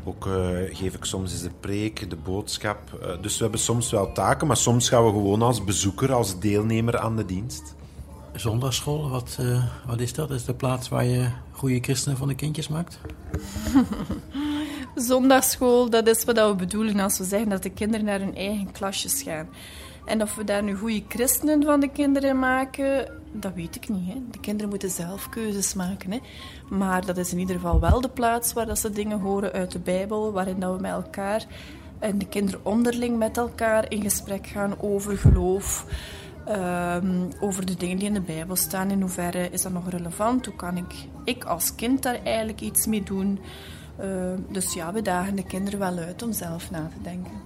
Ook 0.09 0.27
eh, 0.27 0.77
geef 0.77 0.95
ik 0.95 1.05
soms 1.05 1.33
eens 1.33 1.43
de 1.43 1.51
preek, 1.61 2.11
de 2.11 2.17
boodschap. 2.17 2.79
Eh, 3.03 3.23
dus 3.23 3.37
we 3.37 3.43
hebben 3.43 3.61
soms 3.61 3.91
wel 3.91 4.13
taken, 4.13 4.47
maar 4.47 4.57
soms 4.57 4.89
gaan 4.89 5.05
we 5.05 5.11
gewoon 5.11 5.43
als 5.43 5.65
bezoeker, 5.65 6.13
als 6.13 6.39
deelnemer 6.39 6.99
aan 6.99 7.17
de 7.17 7.25
dienst. 7.25 7.75
Zondagschool, 8.35 9.11
wat, 9.11 9.37
eh, 9.41 9.65
wat 9.87 10.01
is 10.01 10.13
dat? 10.13 10.31
Is 10.31 10.45
de 10.45 10.55
plaats 10.55 10.89
waar 10.89 11.05
je 11.05 11.29
goede 11.51 11.81
christenen 11.81 12.19
van 12.19 12.29
de 12.29 12.35
kindjes 12.35 12.69
maakt? 12.69 12.99
Zondagschool, 15.09 15.91
dat 15.91 16.07
is 16.07 16.25
wat 16.25 16.49
we 16.49 16.55
bedoelen 16.55 17.01
als 17.01 17.19
we 17.19 17.25
zeggen 17.25 17.49
dat 17.49 17.63
de 17.63 17.71
kinderen 17.71 18.07
naar 18.07 18.21
hun 18.21 18.37
eigen 18.37 18.73
klasjes 18.73 19.23
gaan. 19.23 19.49
En 20.07 20.23
of 20.23 20.35
we 20.35 20.45
daar 20.45 20.63
nu 20.63 20.77
goede 20.77 21.03
christenen 21.09 21.63
van 21.63 21.81
de 21.81 21.89
kinderen 21.89 22.39
maken, 22.39 23.09
dat 23.33 23.55
weet 23.55 23.77
ik 23.77 23.89
niet. 23.89 24.13
Hè. 24.13 24.23
De 24.31 24.41
kinderen 24.41 24.69
moeten 24.69 24.91
zelf 24.91 25.29
keuzes 25.29 25.75
maken. 25.75 26.13
Hè. 26.13 26.19
Maar 26.69 27.07
dat 27.07 27.17
is 27.17 27.33
in 27.33 27.39
ieder 27.39 27.55
geval 27.55 27.81
wel 27.81 28.01
de 28.01 28.09
plaats 28.09 28.53
waar 28.53 28.67
dat 28.67 28.79
ze 28.79 28.91
dingen 28.91 29.21
horen 29.21 29.53
uit 29.53 29.73
de 29.73 29.79
Bijbel, 29.79 30.33
waarin 30.33 30.61
dat 30.61 30.75
we 30.75 30.81
met 30.81 30.91
elkaar 30.91 31.47
en 31.99 32.19
de 32.19 32.27
kinderen 32.27 32.61
onderling 32.65 33.19
met 33.19 33.37
elkaar 33.37 33.91
in 33.91 34.03
gesprek 34.03 34.47
gaan 34.47 34.81
over 34.81 35.19
geloof. 35.19 35.87
ehm, 36.45 37.23
over 37.41 37.67
de 37.67 37.75
dingen 37.75 37.99
die 37.99 38.07
in 38.09 38.15
de 38.15 38.21
Bijbel 38.21 38.57
staan. 38.57 38.91
In 38.91 39.01
hoeverre 39.01 39.51
is 39.51 39.63
dat 39.63 39.73
nog 39.73 39.91
relevant? 39.91 40.47
Hoe 40.47 40.57
kan 40.57 40.77
ik, 40.77 40.95
ik 41.25 41.45
als 41.45 41.75
kind 41.75 42.03
daar 42.03 42.19
eigenlijk 42.25 42.61
iets 42.61 42.87
mee 42.87 43.03
doen? 43.03 43.39
Ehm, 43.99 44.39
dus 44.49 44.75
ja, 44.75 44.93
we 44.93 45.03
dagen 45.03 45.37
de 45.37 45.45
kinderen 45.45 45.79
wel 45.79 45.97
uit 45.99 46.23
om 46.23 46.33
zelf 46.33 46.71
na 46.71 46.89
te 46.97 47.03
denken. 47.03 47.46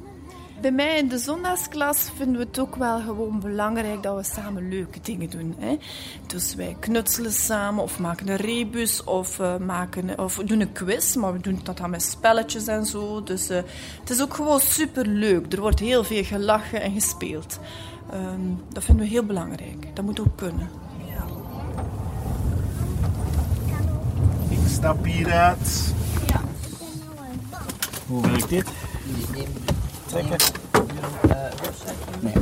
Bij 0.61 0.73
mij 0.73 0.99
in 0.99 1.09
de 1.09 1.19
zondagsklas 1.19 2.11
vinden 2.17 2.41
we 2.41 2.47
het 2.47 2.59
ook 2.59 2.77
wel 2.77 3.01
gewoon 3.01 3.41
belangrijk 3.41 4.03
dat 4.03 4.17
we 4.17 4.23
samen 4.23 4.69
leuke 4.69 5.01
dingen 5.03 5.31
doen. 5.31 5.55
Hè? 5.59 5.79
Dus 6.27 6.55
wij 6.55 6.77
knutselen 6.81 7.33
samen 7.33 7.83
of 7.83 7.99
maken 7.99 8.29
een 8.29 8.37
rebus 8.37 9.05
of, 9.05 9.39
eh, 9.39 9.57
maken, 9.57 10.19
of 10.19 10.35
doen 10.45 10.61
een 10.61 10.73
quiz, 10.73 11.15
maar 11.15 11.33
we 11.33 11.41
doen 11.41 11.61
dat 11.63 11.77
dan 11.77 11.91
met 11.91 12.03
spelletjes 12.03 12.67
en 12.67 12.87
zo. 12.87 13.23
Dus 13.23 13.49
eh, 13.49 13.63
het 14.01 14.11
is 14.11 14.23
ook 14.23 14.35
gewoon 14.35 14.61
super 14.61 15.07
leuk. 15.07 15.53
Er 15.53 15.61
wordt 15.61 15.81
heel 15.81 16.05
veel 16.05 16.25
gelachen 16.25 16.81
en 16.81 16.93
gespeeld. 16.93 17.59
Ehm, 18.11 18.41
dat 18.69 18.85
vinden 18.85 19.05
we 19.05 19.11
heel 19.11 19.25
belangrijk. 19.25 19.97
Dat 19.97 20.05
moet 20.05 20.21
ook 20.21 20.37
kunnen. 20.37 20.71
Ik 24.49 24.59
stap 24.69 25.05
hieruit. 25.05 25.95
Hoe 28.07 28.23
werkt 28.23 28.49
dit? 28.49 28.67
Trekken? 30.11 30.39
Nee. 32.21 32.35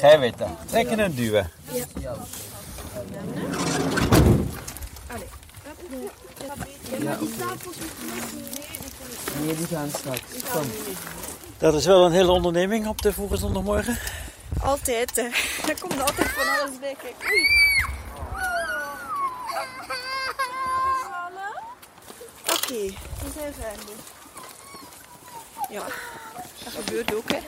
Jij 0.00 0.18
weet 0.18 0.38
dat. 0.38 0.48
Trekken 0.66 0.98
en 0.98 1.14
duwen. 1.14 1.50
Nee, 9.40 9.56
die 9.56 9.66
gaan 9.66 9.88
straks. 9.88 10.20
Kom. 10.52 10.70
Dat 11.58 11.74
is 11.74 11.86
wel 11.86 12.04
een 12.04 12.12
hele 12.12 12.32
onderneming 12.32 12.86
op 12.86 13.02
de 13.02 13.12
vroege 13.12 13.36
zondagmorgen. 13.36 13.98
Altijd, 14.62 15.16
hè. 15.16 15.22
Er 15.68 15.78
komt 15.80 16.00
altijd 16.00 16.28
van 16.28 16.48
alles 16.60 16.78
bij. 16.80 16.96
Kijk, 17.02 17.14
oei. 17.30 17.46
Oké, 22.42 22.94
we 23.24 23.30
zijn 23.34 23.54
veilig. 23.60 24.13
Ja, 25.74 25.84
dat 26.64 26.72
gebeurt 26.72 27.14
ook, 27.14 27.30
hè. 27.32 27.38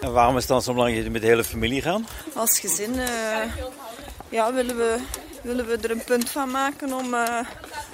En 0.06 0.12
waarom 0.12 0.34
is 0.34 0.42
het 0.42 0.50
dan 0.50 0.62
zo 0.62 0.72
belangrijk 0.72 1.04
dat 1.04 1.06
je 1.06 1.18
met 1.18 1.22
de 1.22 1.34
hele 1.34 1.44
familie 1.44 1.82
gaan? 1.82 2.06
Als 2.34 2.58
gezin 2.58 2.98
eh, 2.98 3.52
ja, 4.28 4.52
willen, 4.52 4.76
we, 4.76 4.98
willen 5.42 5.66
we 5.66 5.76
er 5.76 5.90
een 5.90 6.04
punt 6.04 6.30
van 6.30 6.50
maken 6.50 6.92
om, 6.92 7.14
eh, 7.14 7.38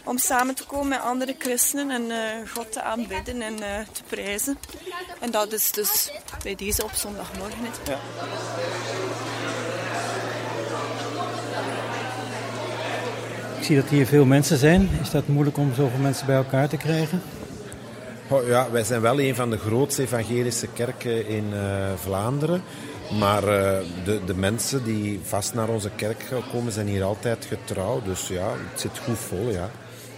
om 0.05 0.19
samen 0.19 0.55
te 0.55 0.65
komen 0.65 0.89
met 0.89 1.01
andere 1.01 1.35
christenen 1.39 1.91
en 1.91 2.11
eh, 2.11 2.51
God 2.55 2.73
te 2.73 2.83
aanbidden 2.83 3.43
en 3.43 3.63
eh, 3.63 3.87
te 3.93 4.03
prijzen. 4.09 4.59
En 5.21 5.31
dat 5.31 5.53
is 5.53 5.73
dus 5.73 6.11
bij 6.43 6.55
deze 6.55 6.85
op 6.85 6.93
zondagmorgen. 6.93 7.59
hè. 7.61 7.93
Ja. 7.93 7.99
Ik 13.59 13.65
zie 13.71 13.81
dat 13.81 13.91
hier 13.91 14.07
veel 14.07 14.25
mensen 14.25 14.59
zijn. 14.59 14.89
Is 15.03 15.11
dat 15.11 15.29
moeilijk 15.29 15.57
om 15.57 15.75
zoveel 15.75 15.99
mensen 15.99 16.27
bij 16.27 16.37
elkaar 16.37 16.69
te 16.69 16.77
krijgen? 16.77 17.23
Ja, 18.29 18.71
wij 18.71 18.85
zijn 18.85 19.01
wel 19.01 19.21
een 19.21 19.35
van 19.35 19.51
de 19.51 19.59
grootste 19.59 20.03
evangelische 20.03 20.67
kerken 20.67 21.27
in 21.27 21.53
eh, 21.53 21.93
Vlaanderen. 21.97 22.63
Maar 23.19 23.49
eh, 23.49 23.79
de, 24.05 24.25
de 24.25 24.35
mensen 24.35 24.85
die 24.85 25.21
vast 25.23 25.55
naar 25.55 25.69
onze 25.69 25.91
kerk 25.97 26.25
komen, 26.53 26.73
zijn 26.73 26.87
hier 26.87 27.05
altijd 27.05 27.45
getrouw. 27.45 28.03
Dus 28.05 28.29
ja, 28.29 28.49
het 28.71 28.81
zit 28.81 28.99
goed 28.99 29.19
vol, 29.19 29.51
ja. 29.51 29.71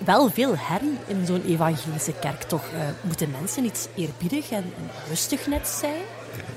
Wel 0.05 0.31
veel 0.31 0.55
herrie 0.57 0.99
in 1.07 1.27
zo'n 1.27 1.43
evangelische 1.47 2.13
kerk, 2.21 2.43
toch? 2.43 2.63
Eh, 2.73 2.81
moeten 3.01 3.31
mensen 3.31 3.65
iets 3.65 3.87
eerbiedig 3.95 4.51
en 4.51 4.73
rustig 5.09 5.47
net 5.47 5.69
zijn? 5.69 6.03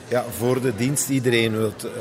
Ja, 0.10 0.24
voor 0.24 0.62
de 0.62 0.76
dienst, 0.76 1.10
iedereen 1.10 1.58
wilt, 1.58 1.84
eh, 1.84 1.92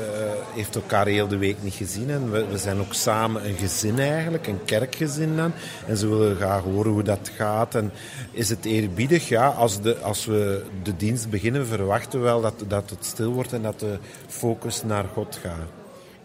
heeft 0.53 0.75
elkaar 0.75 1.07
heel 1.07 1.27
de 1.27 1.37
week 1.37 1.63
niet 1.63 1.73
gezien. 1.73 2.09
En 2.09 2.31
we, 2.31 2.45
we 2.45 2.57
zijn 2.57 2.79
ook 2.79 2.93
samen 2.93 3.45
een 3.45 3.55
gezin 3.55 3.99
eigenlijk, 3.99 4.47
een 4.47 4.65
kerkgezin 4.65 5.35
dan. 5.35 5.51
En 5.87 5.97
ze 5.97 6.07
willen 6.07 6.35
graag 6.35 6.63
horen 6.63 6.91
hoe 6.91 7.03
dat 7.03 7.31
gaat. 7.35 7.75
En 7.75 7.91
is 8.31 8.49
het 8.49 8.65
eerbiedig? 8.65 9.27
Ja, 9.27 9.47
als, 9.47 9.81
de, 9.81 9.97
als 9.97 10.25
we 10.25 10.65
de 10.83 10.95
dienst 10.95 11.29
beginnen, 11.29 11.67
verwachten 11.67 12.19
we 12.19 12.25
wel 12.25 12.41
dat, 12.41 12.63
dat 12.67 12.89
het 12.89 13.05
stil 13.05 13.31
wordt 13.31 13.53
en 13.53 13.61
dat 13.61 13.79
de 13.79 13.97
focus 14.27 14.83
naar 14.83 15.05
God 15.13 15.39
gaat. 15.41 15.67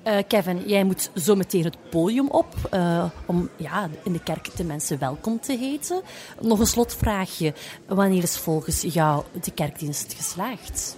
Eh, 0.03 0.18
Kevin, 0.29 0.62
jij 0.66 0.85
moet 0.85 1.11
zo 1.14 1.35
meteen 1.35 1.64
het 1.64 1.77
podium 1.90 2.29
op 2.29 2.55
eh, 2.70 3.05
om 3.27 3.49
ja, 3.57 3.88
in 4.05 4.12
de 4.12 4.23
kerk 4.23 4.57
de 4.57 4.64
mensen 4.64 4.99
welkom 4.99 5.40
te 5.40 5.57
heten. 5.57 6.03
Nog 6.40 6.59
een 6.59 6.66
slotvraagje. 6.66 7.55
Wanneer 7.87 8.23
is 8.23 8.37
volgens 8.37 8.83
jou 8.83 9.25
de 9.42 9.51
kerkdienst 9.51 10.14
geslaagd? 10.16 10.97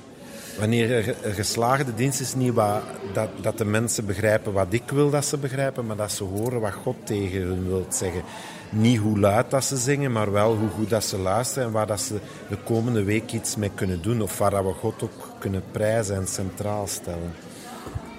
Wanneer 0.59 1.16
er 1.23 1.35
geslaagde 1.35 1.95
dienst 1.95 2.21
is 2.21 2.35
niet 2.35 2.53
wat, 2.53 2.83
dat, 3.12 3.29
dat 3.40 3.59
de 3.59 3.64
mensen 3.64 4.07
begrijpen 4.07 4.53
wat 4.53 4.66
ik 4.71 4.83
wil 4.90 5.11
dat 5.11 5.25
ze 5.25 5.38
begrijpen, 5.38 5.87
maar 5.87 5.97
dat 5.97 6.12
ze 6.12 6.25
horen 6.25 6.61
wat 6.61 6.73
God 6.73 6.97
tegen 7.05 7.40
hun 7.40 7.66
wil 7.66 7.87
zeggen. 7.88 8.23
Niet 8.71 8.99
hoe 8.99 9.19
luid 9.19 9.51
dat 9.51 9.64
ze 9.64 9.77
zingen, 9.77 10.12
maar 10.12 10.33
wel 10.33 10.57
hoe 10.57 10.69
goed 10.69 10.90
dat 10.90 11.05
ze 11.05 11.19
luisteren 11.19 11.64
en 11.66 11.73
waar 11.73 11.87
dat 11.87 12.01
ze 12.01 12.19
de 12.49 12.57
komende 12.64 13.03
week 13.03 13.33
iets 13.33 13.57
mee 13.57 13.71
kunnen 13.75 14.03
doen. 14.03 14.23
Of 14.23 14.38
waar 14.38 14.51
dat 14.51 14.64
we 14.64 14.73
God 14.73 15.03
ook 15.03 15.29
kunnen 15.38 15.62
prijzen 15.71 16.16
en 16.16 16.27
centraal 16.27 16.87
stellen. 16.87 17.33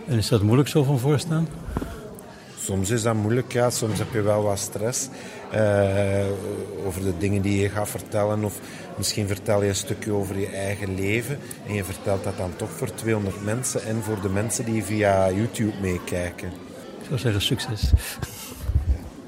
En 0.08 0.18
is 0.18 0.28
dat 0.28 0.42
moeilijk 0.42 0.70
zo 0.70 0.84
van 0.84 1.00
voorstaan? 1.00 1.48
Soms 2.68 2.90
is 2.90 3.02
dat 3.02 3.14
moeilijk, 3.14 3.54
ja. 3.54 3.70
Soms 3.70 4.00
heb 4.00 4.14
je 4.14 4.22
wel 4.22 4.44
wat 4.44 4.60
stress 4.60 5.08
eh, 5.52 6.26
over 6.86 7.02
de 7.04 7.18
dingen 7.18 7.42
die 7.42 7.62
je 7.62 7.70
gaat 7.70 7.90
vertellen. 7.90 8.44
Of 8.44 8.60
misschien 8.98 9.28
vertel 9.28 9.62
je 9.62 9.70
een 9.70 9.76
stukje 9.76 10.12
over 10.12 10.40
je 10.40 10.48
eigen 10.48 10.96
leven. 10.96 11.40
En 11.68 11.74
je 11.74 11.84
vertelt 11.84 12.24
dat 12.24 12.38
dan 12.38 12.56
toch 12.56 12.70
voor 12.70 12.94
200 12.94 13.44
mensen 13.44 13.84
en 13.84 14.04
voor 14.04 14.22
de 14.22 14.30
mensen 14.30 14.66
die 14.66 14.84
via 14.84 15.32
YouTube 15.32 15.74
meekijken. 15.82 16.48
Ik 16.48 17.06
zou 17.08 17.20
zeggen 17.20 17.42
succes. 17.42 17.92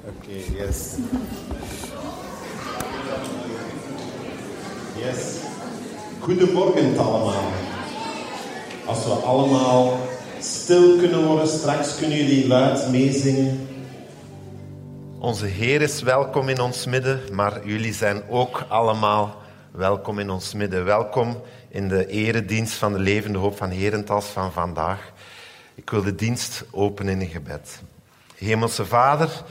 Oké, 0.05 0.53
yes. 0.57 0.93
Yes. 4.95 5.35
Goedemorgen 6.19 6.97
allemaal. 6.97 7.51
Als 8.85 9.05
we 9.05 9.11
allemaal 9.11 9.97
stil 10.39 10.97
kunnen 10.97 11.25
worden, 11.25 11.47
straks 11.47 11.97
kunnen 11.97 12.17
jullie 12.17 12.47
luid 12.47 12.89
meezingen. 12.89 13.67
Onze 15.19 15.45
Heer 15.45 15.81
is 15.81 16.01
welkom 16.01 16.49
in 16.49 16.59
ons 16.59 16.85
midden, 16.85 17.21
maar 17.31 17.67
jullie 17.67 17.93
zijn 17.93 18.21
ook 18.29 18.65
allemaal 18.67 19.41
welkom 19.71 20.19
in 20.19 20.29
ons 20.29 20.53
midden. 20.53 20.85
Welkom 20.85 21.41
in 21.69 21.87
de 21.87 22.07
eredienst 22.07 22.73
van 22.73 22.93
de 22.93 22.99
levende 22.99 23.37
hoop 23.37 23.57
van 23.57 23.69
Herentals 23.69 24.25
van 24.25 24.51
vandaag. 24.51 25.11
Ik 25.75 25.89
wil 25.89 26.03
de 26.03 26.15
dienst 26.15 26.63
openen 26.71 27.21
in 27.21 27.27
gebed. 27.27 27.81
Hemelse 28.35 28.85
Vader, 28.85 29.43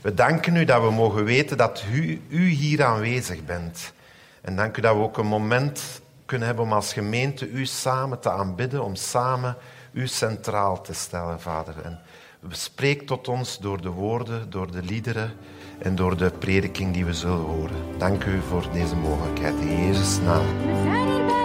we 0.00 0.14
danken 0.14 0.56
u 0.56 0.64
dat 0.64 0.82
we 0.82 0.90
mogen 0.90 1.24
weten 1.24 1.56
dat 1.56 1.84
u, 1.92 2.20
u 2.28 2.48
hier 2.48 2.84
aanwezig 2.84 3.44
bent. 3.44 3.92
En 4.40 4.56
dank 4.56 4.76
u 4.76 4.80
dat 4.80 4.94
we 4.94 5.02
ook 5.02 5.18
een 5.18 5.26
moment 5.26 5.80
kunnen 6.24 6.46
hebben 6.46 6.64
om 6.64 6.72
als 6.72 6.92
gemeente 6.92 7.48
u 7.48 7.66
samen 7.66 8.20
te 8.20 8.30
aanbidden, 8.30 8.84
om 8.84 8.94
samen 8.94 9.56
u 9.94 10.06
centraal 10.06 10.80
te 10.80 10.92
stellen, 10.92 11.40
Vader. 11.40 11.74
En 11.84 11.98
spreek 12.48 13.06
tot 13.06 13.28
ons 13.28 13.58
door 13.58 13.80
de 13.80 13.88
woorden, 13.88 14.50
door 14.50 14.70
de 14.70 14.82
liederen 14.82 15.32
en 15.78 15.94
door 15.94 16.16
de 16.16 16.30
prediking 16.30 16.92
die 16.92 17.04
we 17.04 17.14
zullen 17.14 17.44
horen. 17.44 17.98
Dank 17.98 18.24
u 18.24 18.40
voor 18.48 18.66
deze 18.72 18.96
mogelijkheid. 18.96 19.60
In 19.60 19.86
Jezus' 19.86 20.20
naam. 20.20 21.43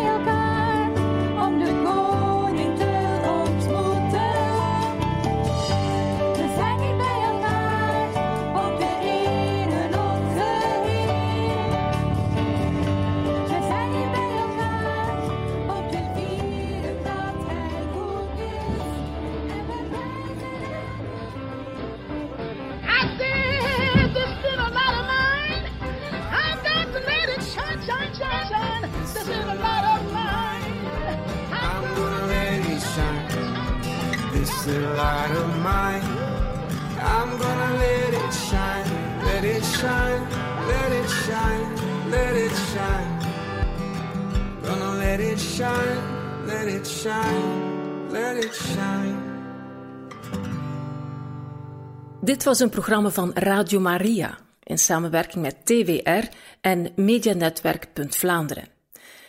Dit 52.39 52.47
was 52.47 52.59
een 52.59 52.69
programma 52.69 53.09
van 53.09 53.31
Radio 53.33 53.79
Maria 53.79 54.37
in 54.63 54.77
samenwerking 54.77 55.43
met 55.43 55.65
TWR 55.65 56.27
en 56.61 56.91
Medianetwerk. 56.95 57.87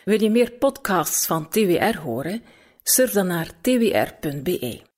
Wil 0.03 0.21
je 0.21 0.29
meer 0.29 0.51
podcasts 0.51 1.25
van 1.25 1.49
TWR 1.49 1.97
horen? 1.97 2.43
Surf 2.83 3.11
dan 3.11 3.27
naar 3.27 3.51
twr.be. 3.61 4.90